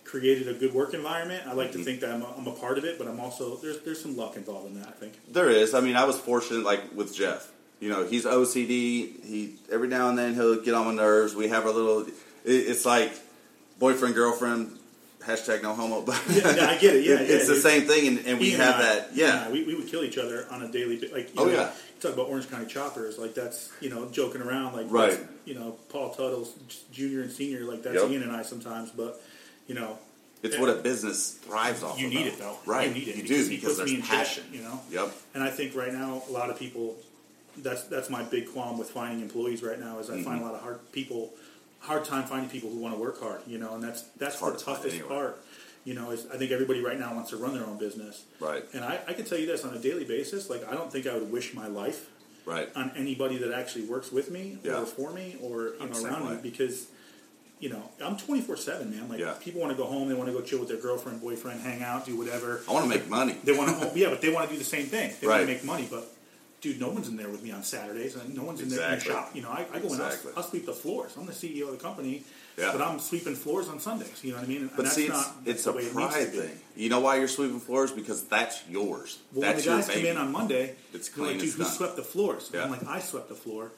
[0.03, 1.43] created a good work environment.
[1.47, 1.79] I like Mm-hmm.
[1.79, 4.01] to think that I'm a, I'm a part of it, but I'm also there's there's
[4.01, 4.87] some luck involved in that.
[4.89, 5.13] I think.
[5.31, 5.73] There is.
[5.73, 7.51] I mean, I was fortunate, like with Jeff.
[7.79, 9.23] You know, he's OCD.
[9.23, 11.35] He every now and then he'll get on my nerves.
[11.35, 12.01] We have our little.
[12.01, 12.13] It,
[12.45, 13.11] it's like
[13.79, 14.79] boyfriend girlfriend.
[15.23, 16.01] Hashtag no homo.
[16.01, 17.03] But Yeah, yeah, I get it.
[17.05, 17.19] Yeah, yeah.
[17.21, 19.09] it's yeah, the same thing, and, and we have I- that.
[19.15, 20.99] Yeah, we, we would kill each other on a daily.
[20.99, 21.71] Like, you Oh, know, yeah.
[21.99, 25.19] talk about Orange County choppers, like that's you know joking around, like Right.
[25.45, 26.53] You know, Paul Teutul's
[26.91, 28.09] junior and senior, like that's Yep.
[28.11, 29.21] Ian and I sometimes, but
[29.67, 29.97] you know,
[30.43, 31.93] it's what a business thrives off.
[31.95, 31.99] Of.
[31.99, 32.57] You of, need it though.
[32.65, 34.43] Right, You need it You because do because there's passion.
[34.53, 34.79] you know.
[34.91, 35.11] Yep.
[35.33, 36.95] And I think right now a lot of people.
[37.59, 40.23] That's that's my big qualm with finding employees right now is I Mm-hmm.
[40.25, 41.31] find a lot of hard people,
[41.79, 43.41] hard time finding people who want to work hard.
[43.47, 45.09] You know, and that's that's the to toughest anywhere.
[45.09, 45.43] part.
[45.85, 48.25] You know, is I think everybody right now wants to run their own business.
[48.41, 48.65] Right.
[48.73, 51.07] And I, I can tell you this on a daily basis, like I don't think
[51.07, 52.09] I would wish my life
[52.45, 52.69] Right.
[52.77, 54.81] on anybody that actually works with me Yeah.
[54.81, 56.87] or for me or you know around me because
[57.61, 59.07] you know I'm 24 seven man.
[59.07, 59.35] Like Yeah.
[59.39, 61.81] people want to go home, they want to go chill with their girlfriend, boyfriend, hang
[61.83, 62.61] out, do whatever.
[62.67, 63.37] I want to make money.
[63.45, 65.13] They want to, oh, yeah, but they want to do the same thing.
[65.21, 66.11] They want to make money, but
[66.61, 68.95] dude, no one's in there with me on Saturdays, and no one's in there in
[68.99, 69.31] the shop.
[69.35, 70.31] You know, I, I go in, Exactly.
[70.35, 71.15] I'll, I'll sweep the floors.
[71.17, 72.23] I'm the CEO of the company,
[72.57, 72.71] Yeah.
[72.71, 74.23] but I'm sweeping floors on Sundays.
[74.23, 74.61] You know what I mean?
[74.61, 76.59] And But that's see, it's, not it's a way it pride thing.
[76.75, 77.91] You know why you're sweeping floors?
[77.91, 79.19] Because that's yours.
[79.33, 81.71] Well, that's when the guys come in on Monday, It's they're like, dude, who done."
[81.71, 82.49] swept the floors?
[82.53, 82.63] Yeah.
[82.63, 83.71] I'm like, I swept the floor.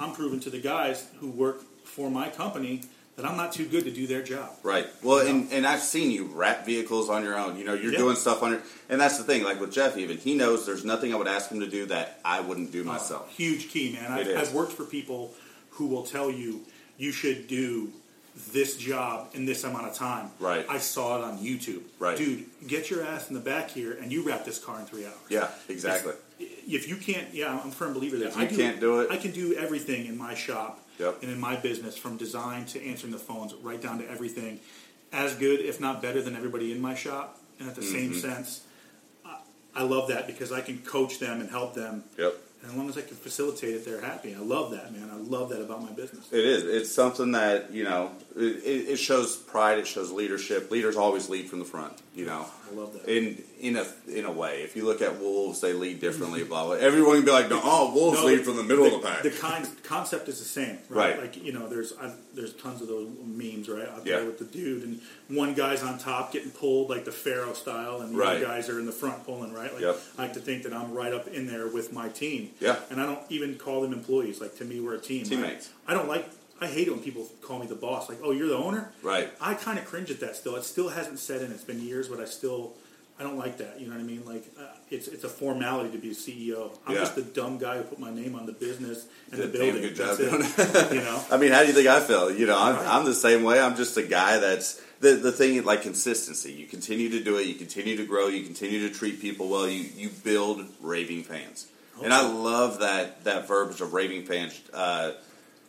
[0.00, 2.82] I'm proving to the guys who work for my company
[3.16, 4.50] that I'm not too good to do their job.
[4.62, 4.86] Right.
[5.02, 7.56] Well, and, and I've seen you wrap vehicles on your own.
[7.56, 7.98] You know, you're Yeah.
[7.98, 9.44] doing stuff on your, and that's the thing.
[9.44, 12.20] Like with Jeff, even he knows there's nothing I would ask him to do that
[12.24, 13.30] I wouldn't do oh, myself.
[13.36, 14.10] Huge key, man.
[14.10, 14.28] I've.
[14.36, 15.32] I've worked for people
[15.70, 16.62] who will tell you
[16.98, 17.92] you should do
[18.52, 20.30] this job in this amount of time.
[20.40, 20.66] Right.
[20.68, 21.82] I saw it on YouTube.
[22.00, 22.16] Right.
[22.18, 25.04] Dude, get your ass in the back here and you wrap this car in three
[25.04, 25.14] hours.
[25.28, 26.14] Yeah, exactly.
[26.40, 29.10] If you can't, yeah, I'm a firm believer that If you I can't do it-
[29.10, 31.22] I can do everything in my shop Yep.
[31.22, 34.60] and in my business, from design to answering the phones, right down to everything,
[35.12, 37.40] as good, if not better, than everybody in my shop.
[37.58, 37.92] And at the Mm-hmm.
[38.12, 38.62] same sense,
[39.24, 39.38] I,
[39.76, 42.04] I love that because I can coach them and help them.
[42.18, 42.34] Yep.
[42.62, 44.34] And as long as I can facilitate it, they're happy.
[44.34, 45.10] I love that, man.
[45.12, 46.32] I love that about my business.
[46.32, 46.64] It is.
[46.64, 48.10] It's something that you know.
[48.36, 49.78] It, it it shows pride.
[49.78, 50.70] It shows leadership.
[50.70, 51.92] Leaders always lead from the front.
[52.14, 52.46] You know.
[52.70, 53.08] I love that.
[53.08, 56.44] In in a in a way, if you look at wolves, they lead differently.
[56.44, 56.74] blah blah.
[56.74, 59.22] Everyone can be like, no, oh, wolves No, lead from the middle of the pack.
[59.22, 61.14] The kind, concept is the same, right?
[61.14, 61.20] Right.
[61.22, 63.88] Like you know, there's i there's tons of those memes, right?
[63.88, 64.16] Out Yeah.
[64.18, 68.00] there with the dude, and one guy's on top getting pulled like the Pharaoh style,
[68.00, 68.36] and the Right.
[68.36, 69.72] other guys are in the front pulling, right?
[69.72, 70.00] Like Yep.
[70.18, 72.50] I like to think that I'm right up in there with my team.
[72.60, 72.76] Yeah.
[72.90, 74.40] And I don't even call them employees.
[74.40, 75.24] Like to me, we're a team.
[75.24, 75.70] Teammates.
[75.86, 76.28] I don't like.
[76.64, 78.08] I hate it when people call me the boss.
[78.08, 78.92] Like, oh, you're the owner.
[79.02, 79.30] Right.
[79.40, 80.56] I kind of cringe at that still.
[80.56, 81.52] It still hasn't set in.
[81.52, 82.72] It's been years, but I still.
[83.16, 83.78] I don't like that.
[83.80, 84.24] You know what I mean?
[84.26, 86.76] Like, uh, it's it's a formality to be a CEO.
[86.84, 87.00] I'm Yeah.
[87.02, 89.82] just the dumb guy who put my name on the business and Did the building.
[89.82, 90.92] good job it.
[90.92, 92.32] you know, I mean, how do you think I feel?
[92.32, 92.86] You know, I'm, Right.
[92.88, 93.60] I'm the same way.
[93.60, 96.52] I'm just a guy that's the the thing like consistency.
[96.54, 97.46] You continue to do it.
[97.46, 98.26] You continue to grow.
[98.26, 99.68] You continue to treat people well.
[99.68, 101.68] You you build raving fans,
[102.02, 104.60] and I love that that verbiage of raving fans.
[104.72, 105.12] Uh,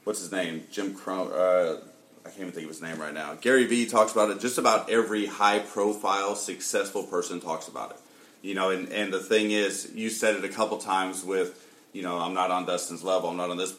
[0.05, 0.63] what's his name?
[0.71, 1.27] Jim Crow.
[1.27, 1.81] Uh,
[2.25, 3.35] I can't even think of his name right now.
[3.35, 4.39] Gary Vee talks about it.
[4.39, 7.97] Just about every high profile successful person talks about it.
[8.41, 12.01] You know, and, and the thing is, you said it a couple times with, you
[12.01, 13.75] know, I'm not on Dustin's level, I'm not on this,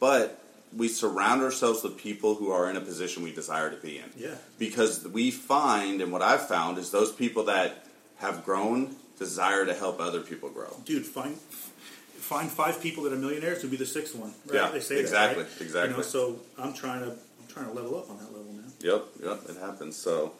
[0.00, 0.42] but
[0.76, 4.04] we surround ourselves with people who are in a position we desire to be in.
[4.16, 4.34] Yeah.
[4.58, 7.84] Because we find, and what I've found is those people that
[8.18, 10.76] have grown desire to help other people grow.
[10.84, 11.36] dude, find
[12.28, 14.34] find five people that are millionaires to be the sixth one.
[14.46, 14.56] Right?
[14.56, 15.60] Yeah, they say exactly, that, right?
[15.62, 15.90] exactly.
[15.90, 18.64] You know, so I'm trying to I'm trying to level up on that level, now.
[18.80, 19.96] Yep, yep, it happens.
[19.96, 20.32] So,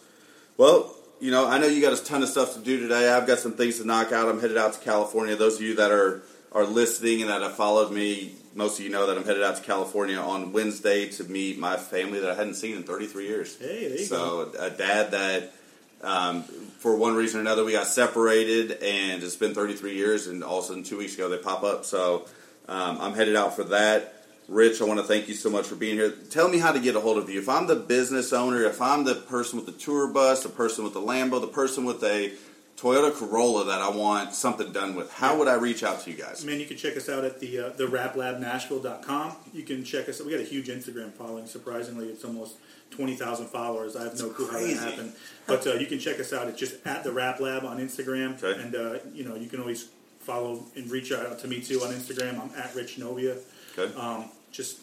[0.58, 3.08] well, you know, I know you got a ton of stuff to do today.
[3.10, 4.28] I've got some things to knock out.
[4.28, 5.34] I'm headed out to California.
[5.34, 6.22] Those of you that are
[6.52, 9.56] are listening and that have followed me, most of you know that I'm headed out
[9.56, 13.58] to California on Wednesday to meet my family that I hadn't seen in 33 years.
[13.58, 15.54] Hey, there you so a dad that.
[16.02, 20.26] Um, for one reason or another, we got separated, and it's been 33 years.
[20.26, 21.84] And all of a sudden, two weeks ago, they pop up.
[21.84, 22.26] So
[22.68, 24.14] um, I'm headed out for that.
[24.48, 26.10] Rich, I want to thank you so much for being here.
[26.30, 27.38] Tell me how to get a hold of you.
[27.38, 30.84] If I'm the business owner, if I'm the person with the tour bus, the person
[30.84, 32.32] with the Lambo, the person with a
[32.78, 36.16] Toyota Corolla that I want something done with, how would I reach out to you
[36.16, 36.44] guys?
[36.44, 39.32] Man, you can check us out at the uh, the wraplabnashville.com.
[39.52, 40.20] You can check us.
[40.20, 40.26] Out.
[40.26, 41.46] We got a huge Instagram following.
[41.46, 42.56] Surprisingly, it's almost
[42.90, 43.96] twenty thousand followers.
[43.96, 45.12] I have no clue how that happened,
[45.46, 46.46] but uh, you can check us out.
[46.48, 48.60] It's just at the Wrap Lab on Instagram, Okay.
[48.60, 49.88] and uh, you know you can always
[50.20, 52.38] follow and reach out to me too on Instagram.
[52.40, 53.36] I'm at Rich Novia.
[53.76, 53.92] Okay.
[53.98, 54.80] Um, just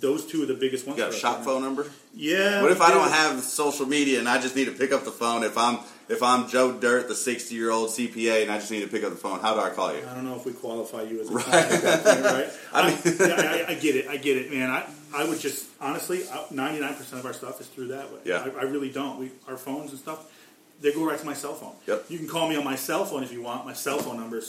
[0.00, 0.98] those two are the biggest ones.
[0.98, 1.86] you got a shop phone number?
[2.14, 2.62] Yeah.
[2.62, 2.94] What if I do.
[2.94, 5.42] don't have social media and I just need to pick up the phone?
[5.44, 5.78] If I'm
[6.08, 9.02] if I'm Joe Dirt, the 60 year old CPA, and I just need to pick
[9.02, 10.02] up the phone, how do I call you?
[10.08, 11.44] I don't know if we qualify you as a Right.
[11.48, 12.48] client at that point, right?
[12.72, 14.06] I I, mean- yeah, I, I get it.
[14.08, 14.70] I get it, man.
[14.70, 18.20] I, I would just honestly, ninety nine percent of our stuff is through that way.
[18.24, 18.46] Yeah.
[18.56, 19.18] I, I really don't.
[19.18, 20.30] We our phones and stuff,
[20.80, 21.74] they go right to my cell phone.
[21.86, 22.04] Yep.
[22.08, 23.64] You can call me on my cell phone if you want.
[23.66, 24.44] My cell phone number is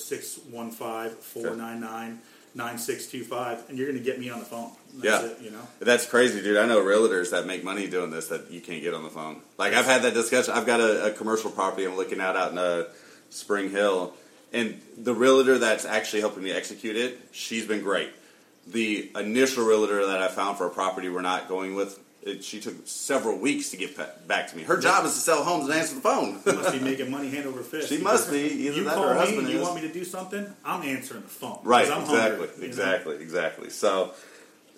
[2.55, 4.71] 615-499-9625, and you're going to get me on the phone.
[4.97, 5.29] That's Yeah.
[5.31, 5.61] it, you know.
[5.79, 6.57] That's crazy, dude.
[6.57, 9.41] I know realtors that make money doing this that you can't get on the phone.
[9.57, 10.53] Like I've had that discussion.
[10.53, 12.85] I've got a, a commercial property I'm looking at out in uh,
[13.29, 14.13] Spring Hill,
[14.53, 18.09] and the realtor that's actually helping me execute it, she's been great.
[18.67, 22.59] The initial realtor that I found for a property we're not going with, it, she
[22.59, 24.63] took several weeks to get back to me.
[24.63, 26.41] Her job is to sell homes and answer the phone.
[26.45, 27.87] You must be making money hand over fist.
[27.89, 28.39] She must be.
[28.39, 29.63] Either you that or call her me husband and you is.
[29.63, 31.59] want me to do something, I'm answering the phone.
[31.63, 32.67] Right, I'm exactly, hungry, you know?
[32.67, 33.69] exactly, exactly.
[33.69, 34.13] So,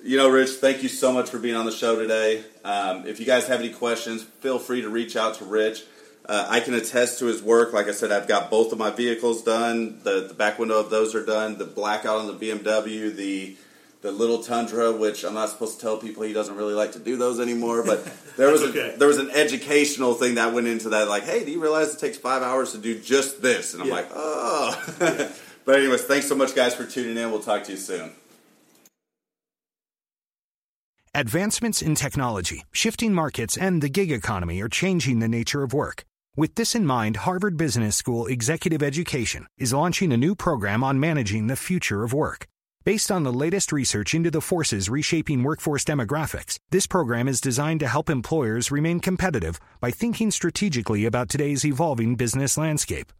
[0.04, 2.44] you know, Rich, thank you so much for being on the show today.
[2.64, 5.84] Um, if you guys have any questions, feel free to reach out to Rich.
[6.26, 7.74] Uh, I can attest to his work.
[7.74, 10.00] Like I said, I've got both of my vehicles done.
[10.04, 11.58] The, the back window of those are done.
[11.58, 13.58] The blackout on the BMW, the
[14.02, 17.00] the little Tundra, which I'm not supposed to tell people he doesn't really like to
[17.00, 17.84] do those anymore.
[17.84, 18.96] But there was a, okay.
[18.98, 21.10] there was an educational thing that went into that.
[21.10, 23.74] Like, hey, do you realize it takes five hours to do just this?
[23.74, 23.96] And I'm Yeah.
[23.96, 24.82] like, oh.
[25.66, 27.30] but anyways, thanks so much, guys, for tuning in.
[27.30, 28.12] We'll talk to you soon.
[31.16, 36.06] Advancements in technology, shifting markets, and the gig economy are changing the nature of work.
[36.38, 41.00] With this in mind, Harvard Business School Executive Education is launching a new program on
[41.00, 42.46] managing the future of work.
[42.84, 47.80] Based on the latest research into the forces reshaping workforce demographics, this program is designed
[47.80, 53.12] to help employers remain competitive by thinking strategically about today's evolving business landscape.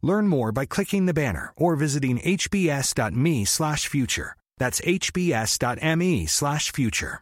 [0.00, 4.36] Learn more by clicking the banner or visiting hbs.me slash future.
[4.58, 7.20] That's hbs.me slash future.